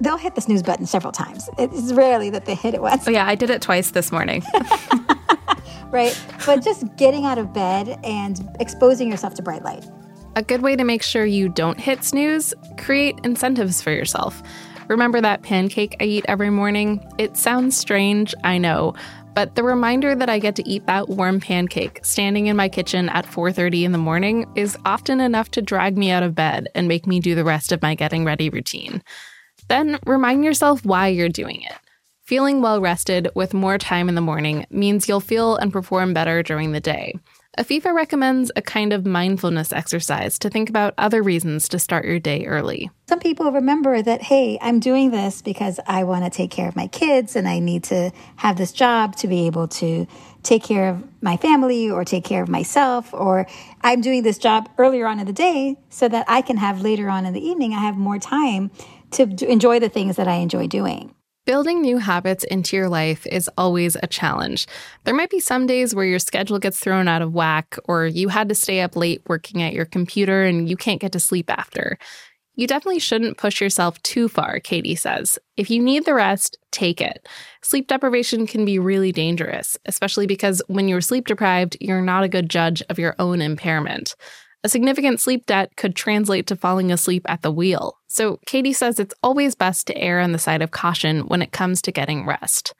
they'll 0.00 0.18
hit 0.18 0.34
the 0.34 0.40
snooze 0.40 0.62
button 0.62 0.86
several 0.86 1.12
times. 1.12 1.48
It's 1.58 1.92
rarely 1.92 2.28
that 2.30 2.44
they 2.44 2.54
hit 2.54 2.74
it 2.74 2.82
once. 2.82 3.08
Oh 3.08 3.10
yeah, 3.10 3.26
I 3.26 3.34
did 3.34 3.50
it 3.50 3.62
twice 3.62 3.92
this 3.92 4.12
morning. 4.12 4.42
right? 5.90 6.18
But 6.44 6.62
just 6.62 6.84
getting 6.96 7.24
out 7.24 7.38
of 7.38 7.52
bed 7.54 7.98
and 8.04 8.40
exposing 8.60 9.10
yourself 9.10 9.34
to 9.34 9.42
bright 9.42 9.62
light. 9.62 9.84
A 10.34 10.42
good 10.42 10.62
way 10.62 10.76
to 10.76 10.84
make 10.84 11.02
sure 11.02 11.26
you 11.26 11.48
don't 11.50 11.78
hit 11.78 12.04
snooze, 12.04 12.54
create 12.78 13.16
incentives 13.22 13.82
for 13.82 13.90
yourself. 13.90 14.42
Remember 14.92 15.22
that 15.22 15.42
pancake 15.42 15.96
I 16.00 16.04
eat 16.04 16.26
every 16.28 16.50
morning? 16.50 17.02
It 17.16 17.38
sounds 17.38 17.78
strange, 17.78 18.34
I 18.44 18.58
know, 18.58 18.92
but 19.34 19.54
the 19.54 19.62
reminder 19.62 20.14
that 20.14 20.28
I 20.28 20.38
get 20.38 20.54
to 20.56 20.68
eat 20.68 20.84
that 20.84 21.08
warm 21.08 21.40
pancake 21.40 22.00
standing 22.02 22.48
in 22.48 22.58
my 22.58 22.68
kitchen 22.68 23.08
at 23.08 23.24
4:30 23.24 23.86
in 23.86 23.92
the 23.92 23.96
morning 23.98 24.44
is 24.54 24.76
often 24.84 25.18
enough 25.18 25.50
to 25.52 25.62
drag 25.62 25.96
me 25.96 26.10
out 26.10 26.22
of 26.22 26.34
bed 26.34 26.68
and 26.74 26.88
make 26.88 27.06
me 27.06 27.20
do 27.20 27.34
the 27.34 27.42
rest 27.42 27.72
of 27.72 27.80
my 27.80 27.94
getting 27.94 28.26
ready 28.26 28.50
routine. 28.50 29.02
Then 29.68 29.98
remind 30.04 30.44
yourself 30.44 30.84
why 30.84 31.08
you're 31.08 31.30
doing 31.30 31.62
it. 31.62 31.78
Feeling 32.26 32.60
well 32.60 32.78
rested 32.78 33.30
with 33.34 33.54
more 33.54 33.78
time 33.78 34.10
in 34.10 34.14
the 34.14 34.20
morning 34.20 34.66
means 34.68 35.08
you'll 35.08 35.20
feel 35.20 35.56
and 35.56 35.72
perform 35.72 36.12
better 36.12 36.42
during 36.42 36.72
the 36.72 36.80
day. 36.80 37.14
Afifa 37.58 37.92
recommends 37.92 38.50
a 38.56 38.62
kind 38.62 38.94
of 38.94 39.04
mindfulness 39.04 39.74
exercise 39.74 40.38
to 40.38 40.48
think 40.48 40.70
about 40.70 40.94
other 40.96 41.22
reasons 41.22 41.68
to 41.68 41.78
start 41.78 42.06
your 42.06 42.18
day 42.18 42.46
early. 42.46 42.90
Some 43.10 43.20
people 43.20 43.52
remember 43.52 44.00
that, 44.00 44.22
hey, 44.22 44.56
I'm 44.62 44.80
doing 44.80 45.10
this 45.10 45.42
because 45.42 45.78
I 45.86 46.04
want 46.04 46.24
to 46.24 46.30
take 46.30 46.50
care 46.50 46.66
of 46.66 46.76
my 46.76 46.86
kids 46.86 47.36
and 47.36 47.46
I 47.46 47.58
need 47.58 47.84
to 47.84 48.10
have 48.36 48.56
this 48.56 48.72
job 48.72 49.16
to 49.16 49.28
be 49.28 49.46
able 49.46 49.68
to 49.68 50.06
take 50.42 50.64
care 50.64 50.88
of 50.88 51.04
my 51.22 51.36
family 51.36 51.90
or 51.90 52.06
take 52.06 52.24
care 52.24 52.42
of 52.42 52.48
myself, 52.48 53.12
or 53.12 53.46
I'm 53.82 54.00
doing 54.00 54.22
this 54.22 54.38
job 54.38 54.70
earlier 54.78 55.06
on 55.06 55.20
in 55.20 55.26
the 55.26 55.32
day 55.34 55.76
so 55.90 56.08
that 56.08 56.24
I 56.28 56.40
can 56.40 56.56
have 56.56 56.80
later 56.80 57.10
on 57.10 57.26
in 57.26 57.34
the 57.34 57.46
evening, 57.46 57.74
I 57.74 57.80
have 57.80 57.98
more 57.98 58.18
time 58.18 58.70
to 59.10 59.24
enjoy 59.46 59.78
the 59.78 59.90
things 59.90 60.16
that 60.16 60.26
I 60.26 60.36
enjoy 60.36 60.68
doing. 60.68 61.14
Building 61.44 61.80
new 61.80 61.98
habits 61.98 62.44
into 62.44 62.76
your 62.76 62.88
life 62.88 63.26
is 63.26 63.50
always 63.58 63.96
a 63.96 64.06
challenge. 64.06 64.68
There 65.02 65.14
might 65.14 65.30
be 65.30 65.40
some 65.40 65.66
days 65.66 65.92
where 65.92 66.04
your 66.04 66.20
schedule 66.20 66.60
gets 66.60 66.78
thrown 66.78 67.08
out 67.08 67.20
of 67.20 67.32
whack, 67.32 67.76
or 67.86 68.06
you 68.06 68.28
had 68.28 68.48
to 68.50 68.54
stay 68.54 68.80
up 68.80 68.94
late 68.94 69.22
working 69.26 69.60
at 69.60 69.72
your 69.72 69.84
computer 69.84 70.44
and 70.44 70.68
you 70.68 70.76
can't 70.76 71.00
get 71.00 71.10
to 71.12 71.20
sleep 71.20 71.50
after. 71.50 71.98
You 72.54 72.68
definitely 72.68 73.00
shouldn't 73.00 73.38
push 73.38 73.60
yourself 73.60 74.00
too 74.02 74.28
far, 74.28 74.60
Katie 74.60 74.94
says. 74.94 75.36
If 75.56 75.68
you 75.68 75.82
need 75.82 76.04
the 76.04 76.14
rest, 76.14 76.58
take 76.70 77.00
it. 77.00 77.26
Sleep 77.60 77.88
deprivation 77.88 78.46
can 78.46 78.64
be 78.64 78.78
really 78.78 79.10
dangerous, 79.10 79.76
especially 79.84 80.28
because 80.28 80.62
when 80.68 80.86
you're 80.86 81.00
sleep 81.00 81.26
deprived, 81.26 81.76
you're 81.80 82.02
not 82.02 82.22
a 82.22 82.28
good 82.28 82.50
judge 82.50 82.84
of 82.88 83.00
your 83.00 83.16
own 83.18 83.40
impairment. 83.40 84.14
A 84.64 84.68
significant 84.68 85.20
sleep 85.20 85.46
debt 85.46 85.76
could 85.76 85.96
translate 85.96 86.46
to 86.46 86.56
falling 86.56 86.92
asleep 86.92 87.24
at 87.28 87.42
the 87.42 87.50
wheel. 87.50 87.98
So, 88.06 88.38
Katie 88.46 88.72
says 88.72 89.00
it's 89.00 89.14
always 89.22 89.56
best 89.56 89.88
to 89.88 89.98
err 89.98 90.20
on 90.20 90.30
the 90.30 90.38
side 90.38 90.62
of 90.62 90.70
caution 90.70 91.22
when 91.22 91.42
it 91.42 91.50
comes 91.50 91.82
to 91.82 91.92
getting 91.92 92.24
rest. 92.24 92.72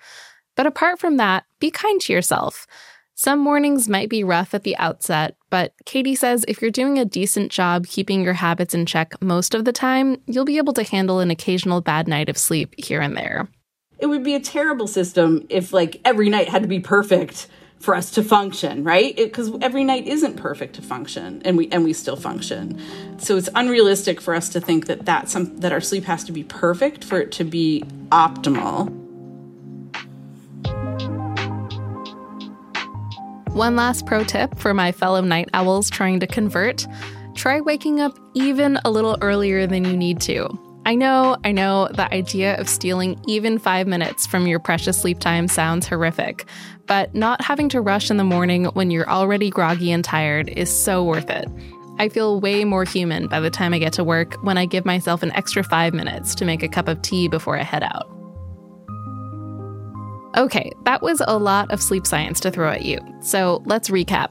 But 0.54 0.66
apart 0.66 1.00
from 1.00 1.16
that, 1.16 1.44
be 1.58 1.72
kind 1.72 2.00
to 2.02 2.12
yourself. 2.12 2.68
Some 3.14 3.40
mornings 3.40 3.88
might 3.88 4.08
be 4.08 4.22
rough 4.22 4.54
at 4.54 4.62
the 4.62 4.76
outset, 4.76 5.36
but 5.50 5.74
Katie 5.84 6.14
says 6.14 6.44
if 6.46 6.62
you're 6.62 6.70
doing 6.70 6.98
a 6.98 7.04
decent 7.04 7.50
job 7.50 7.86
keeping 7.86 8.22
your 8.22 8.34
habits 8.34 8.74
in 8.74 8.86
check 8.86 9.20
most 9.20 9.54
of 9.54 9.64
the 9.64 9.72
time, 9.72 10.20
you'll 10.26 10.44
be 10.44 10.58
able 10.58 10.72
to 10.74 10.82
handle 10.82 11.18
an 11.18 11.30
occasional 11.30 11.80
bad 11.80 12.06
night 12.06 12.28
of 12.28 12.38
sleep 12.38 12.74
here 12.78 13.00
and 13.00 13.16
there. 13.16 13.48
It 13.98 14.06
would 14.06 14.24
be 14.24 14.34
a 14.34 14.40
terrible 14.40 14.86
system 14.86 15.46
if, 15.48 15.72
like, 15.72 16.00
every 16.04 16.30
night 16.30 16.48
had 16.48 16.62
to 16.62 16.68
be 16.68 16.80
perfect 16.80 17.48
for 17.82 17.96
us 17.96 18.12
to 18.12 18.22
function, 18.22 18.84
right? 18.84 19.16
Because 19.16 19.50
every 19.60 19.82
night 19.82 20.06
isn't 20.06 20.36
perfect 20.36 20.76
to 20.76 20.82
function, 20.82 21.42
and 21.44 21.56
we 21.56 21.68
and 21.70 21.82
we 21.82 21.92
still 21.92 22.14
function. 22.14 22.80
So 23.18 23.36
it's 23.36 23.48
unrealistic 23.56 24.20
for 24.20 24.34
us 24.34 24.48
to 24.50 24.60
think 24.60 24.86
that 24.86 25.04
that 25.06 25.28
some 25.28 25.56
that 25.58 25.72
our 25.72 25.80
sleep 25.80 26.04
has 26.04 26.22
to 26.24 26.32
be 26.32 26.44
perfect 26.44 27.02
for 27.02 27.20
it 27.20 27.32
to 27.32 27.44
be 27.44 27.84
optimal. 28.10 28.88
One 33.52 33.74
last 33.74 34.06
pro 34.06 34.22
tip 34.22 34.58
for 34.58 34.72
my 34.72 34.92
fellow 34.92 35.20
night 35.20 35.48
owls 35.52 35.90
trying 35.90 36.20
to 36.20 36.26
convert 36.26 36.86
try 37.34 37.60
waking 37.60 38.00
up 38.00 38.16
even 38.34 38.78
a 38.84 38.90
little 38.90 39.18
earlier 39.22 39.66
than 39.66 39.84
you 39.84 39.96
need 39.96 40.20
to. 40.20 40.71
I 40.84 40.96
know, 40.96 41.36
I 41.44 41.52
know, 41.52 41.88
the 41.94 42.12
idea 42.12 42.58
of 42.58 42.68
stealing 42.68 43.20
even 43.28 43.58
five 43.58 43.86
minutes 43.86 44.26
from 44.26 44.48
your 44.48 44.58
precious 44.58 45.00
sleep 45.00 45.20
time 45.20 45.46
sounds 45.46 45.86
horrific, 45.86 46.44
but 46.86 47.14
not 47.14 47.40
having 47.40 47.68
to 47.68 47.80
rush 47.80 48.10
in 48.10 48.16
the 48.16 48.24
morning 48.24 48.64
when 48.64 48.90
you're 48.90 49.08
already 49.08 49.48
groggy 49.48 49.92
and 49.92 50.04
tired 50.04 50.48
is 50.48 50.70
so 50.70 51.04
worth 51.04 51.30
it. 51.30 51.48
I 52.00 52.08
feel 52.08 52.40
way 52.40 52.64
more 52.64 52.82
human 52.82 53.28
by 53.28 53.38
the 53.38 53.50
time 53.50 53.72
I 53.72 53.78
get 53.78 53.92
to 53.94 54.04
work 54.04 54.34
when 54.42 54.58
I 54.58 54.66
give 54.66 54.84
myself 54.84 55.22
an 55.22 55.30
extra 55.32 55.62
five 55.62 55.94
minutes 55.94 56.34
to 56.36 56.44
make 56.44 56.64
a 56.64 56.68
cup 56.68 56.88
of 56.88 57.00
tea 57.02 57.28
before 57.28 57.56
I 57.56 57.62
head 57.62 57.84
out. 57.84 58.08
Okay, 60.36 60.72
that 60.84 61.00
was 61.02 61.22
a 61.28 61.38
lot 61.38 61.70
of 61.70 61.80
sleep 61.80 62.06
science 62.06 62.40
to 62.40 62.50
throw 62.50 62.70
at 62.70 62.84
you, 62.84 62.98
so 63.20 63.62
let's 63.66 63.88
recap. 63.88 64.30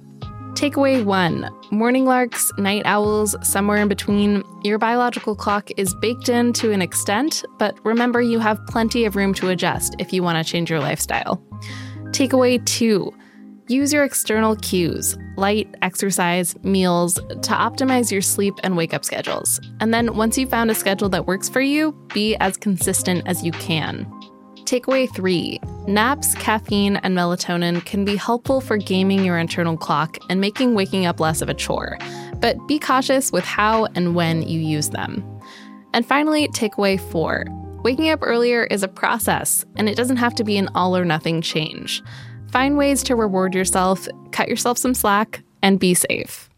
Takeaway 0.54 1.04
one 1.04 1.50
morning 1.72 2.06
larks, 2.06 2.52
night 2.58 2.84
owls, 2.86 3.36
somewhere 3.42 3.78
in 3.78 3.88
between, 3.88 4.44
your 4.64 4.78
biological 4.78 5.36
clock 5.36 5.70
is 5.78 5.96
baked 5.96 6.30
in 6.30 6.54
to 6.54 6.72
an 6.72 6.82
extent, 6.82 7.44
but 7.58 7.78
remember 7.86 8.22
you 8.22 8.38
have 8.40 8.64
plenty 8.68 9.06
of 9.06 9.16
room 9.16 9.34
to 9.36 9.50
adjust 9.50 9.96
if 9.98 10.12
you 10.12 10.22
want 10.22 10.46
to 10.46 10.52
change 10.52 10.70
your 10.70 10.80
lifestyle. 10.80 11.42
Takeaway 12.12 12.64
two 12.66 13.14
use 13.68 13.94
your 13.94 14.04
external 14.04 14.56
cues, 14.58 15.18
light, 15.38 15.74
exercise, 15.82 16.62
meals, 16.64 17.14
to 17.14 17.52
optimize 17.54 18.12
your 18.12 18.22
sleep 18.22 18.54
and 18.64 18.76
wake 18.76 18.94
up 18.94 19.06
schedules. 19.06 19.62
And 19.80 19.94
then 19.94 20.16
once 20.16 20.38
you've 20.38 20.50
found 20.50 20.70
a 20.70 20.76
schedule 20.76 21.10
that 21.10 21.26
works 21.26 21.48
for 21.48 21.62
you, 21.62 21.94
be 22.14 22.36
as 22.38 22.58
consistent 22.58 23.26
as 23.26 23.44
you 23.44 23.54
can. 23.54 24.06
Takeaway 24.72 25.14
three 25.14 25.60
naps, 25.86 26.34
caffeine, 26.36 26.96
and 26.96 27.14
melatonin 27.14 27.84
can 27.84 28.06
be 28.06 28.16
helpful 28.16 28.62
for 28.62 28.78
gaming 28.78 29.26
your 29.26 29.38
internal 29.38 29.76
clock 29.76 30.18
and 30.30 30.40
making 30.40 30.76
waking 30.76 31.06
up 31.06 31.20
less 31.20 31.42
of 31.42 31.50
a 31.50 31.54
chore, 31.54 31.98
but 32.38 32.56
be 32.70 32.80
cautious 32.80 33.34
with 33.34 33.44
how 33.44 33.84
and 33.96 34.16
when 34.16 34.44
you 34.44 34.62
use 34.62 34.92
them. 34.92 35.26
And 35.94 36.06
finally, 36.06 36.48
takeaway 36.48 37.02
four 37.12 37.44
waking 37.84 38.12
up 38.12 38.20
earlier 38.22 38.64
is 38.64 38.82
a 38.82 38.88
process, 38.88 39.66
and 39.76 39.90
it 39.90 39.98
doesn't 39.98 40.16
have 40.16 40.36
to 40.36 40.46
be 40.46 40.56
an 40.56 40.70
all 40.74 40.96
or 40.96 41.04
nothing 41.04 41.42
change. 41.42 42.02
Find 42.50 42.78
ways 42.78 43.04
to 43.04 43.16
reward 43.18 43.54
yourself, 43.54 44.08
cut 44.32 44.48
yourself 44.48 44.78
some 44.78 44.94
slack, 44.94 45.44
and 45.62 45.82
be 45.82 45.94
safe. 45.94 46.50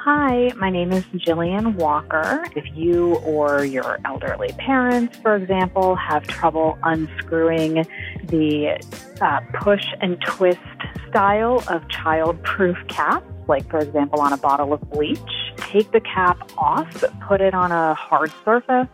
Hi, 0.09 0.53
my 0.55 0.71
name 0.71 0.92
is 0.92 1.03
Jillian 1.07 1.75
Walker. 1.75 2.45
If 2.55 2.64
you 2.77 3.16
or 3.25 3.64
your 3.64 3.99
elderly 4.05 4.53
parents, 4.53 5.16
for 5.16 5.35
example, 5.35 5.97
have 5.97 6.25
trouble 6.29 6.79
unscrewing 6.85 7.85
the 8.23 8.81
uh, 9.21 9.40
push 9.55 9.85
and 10.01 10.21
twist 10.21 10.61
style 11.09 11.64
of 11.66 11.88
child-proof 11.88 12.77
caps, 12.87 13.27
like 13.49 13.69
for 13.69 13.81
example 13.81 14.21
on 14.21 14.33
a 14.33 14.37
bottle 14.37 14.73
of 14.73 14.81
bleach, 14.92 15.19
take 15.57 15.90
the 15.90 16.01
cap 16.01 16.53
off, 16.57 17.03
put 17.27 17.40
it 17.40 17.53
on 17.53 17.73
a 17.73 17.95
hard 17.95 18.31
surface, 18.45 18.87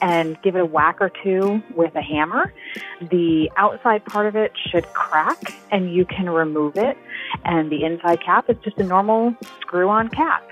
and 0.00 0.40
give 0.40 0.56
it 0.56 0.60
a 0.60 0.64
whack 0.64 0.96
or 1.00 1.10
two 1.22 1.62
with 1.74 1.94
a 1.96 2.02
hammer. 2.02 2.50
The 3.10 3.50
outside 3.58 4.06
part 4.06 4.24
of 4.24 4.36
it 4.36 4.52
should 4.70 4.86
crack 4.94 5.52
and 5.70 5.92
you 5.94 6.06
can 6.06 6.30
remove 6.30 6.78
it. 6.78 6.96
And 7.46 7.70
the 7.70 7.84
inside 7.84 8.20
cap 8.20 8.50
is 8.50 8.56
just 8.62 8.76
a 8.78 8.82
normal 8.82 9.34
screw 9.60 9.88
on 9.88 10.08
cap. 10.08 10.46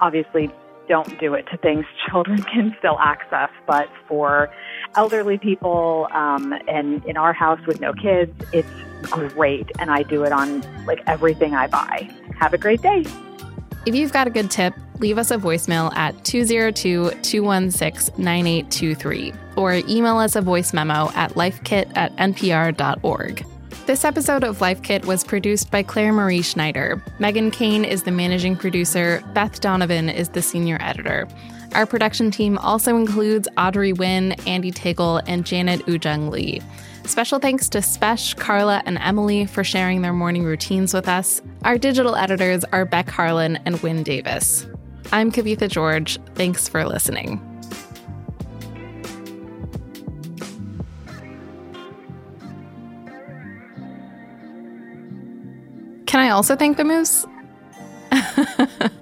Obviously, 0.00 0.50
don't 0.88 1.18
do 1.20 1.34
it 1.34 1.46
to 1.52 1.56
things 1.56 1.86
children 2.10 2.42
can 2.42 2.74
still 2.78 2.98
access, 2.98 3.50
but 3.66 3.88
for 4.06 4.50
elderly 4.96 5.38
people 5.38 6.08
um, 6.12 6.52
and 6.68 7.04
in 7.06 7.16
our 7.16 7.32
house 7.32 7.60
with 7.66 7.80
no 7.80 7.92
kids, 7.94 8.32
it's 8.52 8.68
great. 9.02 9.70
And 9.78 9.90
I 9.90 10.02
do 10.02 10.24
it 10.24 10.32
on 10.32 10.62
like 10.84 11.00
everything 11.06 11.54
I 11.54 11.68
buy. 11.68 12.10
Have 12.38 12.52
a 12.52 12.58
great 12.58 12.82
day. 12.82 13.04
If 13.86 13.94
you've 13.94 14.12
got 14.12 14.26
a 14.26 14.30
good 14.30 14.50
tip, 14.50 14.74
leave 14.98 15.18
us 15.18 15.30
a 15.30 15.36
voicemail 15.36 15.94
at 15.94 16.24
202 16.24 17.10
216 17.22 18.22
9823 18.22 19.32
or 19.56 19.74
email 19.88 20.18
us 20.18 20.36
a 20.36 20.40
voice 20.40 20.72
memo 20.72 21.10
at 21.14 21.32
lifekit 21.32 21.90
at 21.96 22.14
npr.org. 22.16 23.44
This 23.84 24.04
episode 24.04 24.44
of 24.44 24.60
Life 24.60 24.80
Kit 24.82 25.06
was 25.06 25.24
produced 25.24 25.72
by 25.72 25.82
Clare 25.82 26.12
Marie 26.12 26.42
Schneider. 26.42 27.02
Megan 27.18 27.50
Kane 27.50 27.84
is 27.84 28.04
the 28.04 28.12
managing 28.12 28.56
producer, 28.56 29.20
Beth 29.34 29.60
Donovan 29.60 30.08
is 30.08 30.28
the 30.28 30.40
senior 30.40 30.78
editor. 30.80 31.26
Our 31.74 31.84
production 31.84 32.30
team 32.30 32.58
also 32.58 32.96
includes 32.96 33.48
Audrey 33.58 33.92
Nguyen, 33.92 34.36
Andee 34.42 34.72
Tagle, 34.72 35.20
and 35.26 35.44
Janet 35.44 35.84
Woojeong 35.86 36.30
Lee. 36.30 36.62
Special 37.06 37.40
thanks 37.40 37.68
to 37.70 37.78
Spesh, 37.78 38.36
Carla, 38.36 38.82
and 38.86 38.98
Emily 38.98 39.46
for 39.46 39.64
sharing 39.64 40.02
their 40.02 40.12
morning 40.12 40.44
routines 40.44 40.94
with 40.94 41.08
us. 41.08 41.42
Our 41.64 41.76
digital 41.76 42.14
editors 42.14 42.64
are 42.66 42.84
Beck 42.84 43.08
Harlan 43.08 43.56
and 43.66 43.80
Wynne 43.82 44.04
Davis. 44.04 44.64
I'm 45.10 45.32
Kavitha 45.32 45.68
George. 45.68 46.20
Thanks 46.36 46.68
for 46.68 46.84
listening. 46.86 47.51
Can 56.12 56.20
I 56.20 56.28
also 56.28 56.56
thank 56.56 56.76
the 56.76 56.84
moose? 56.84 57.24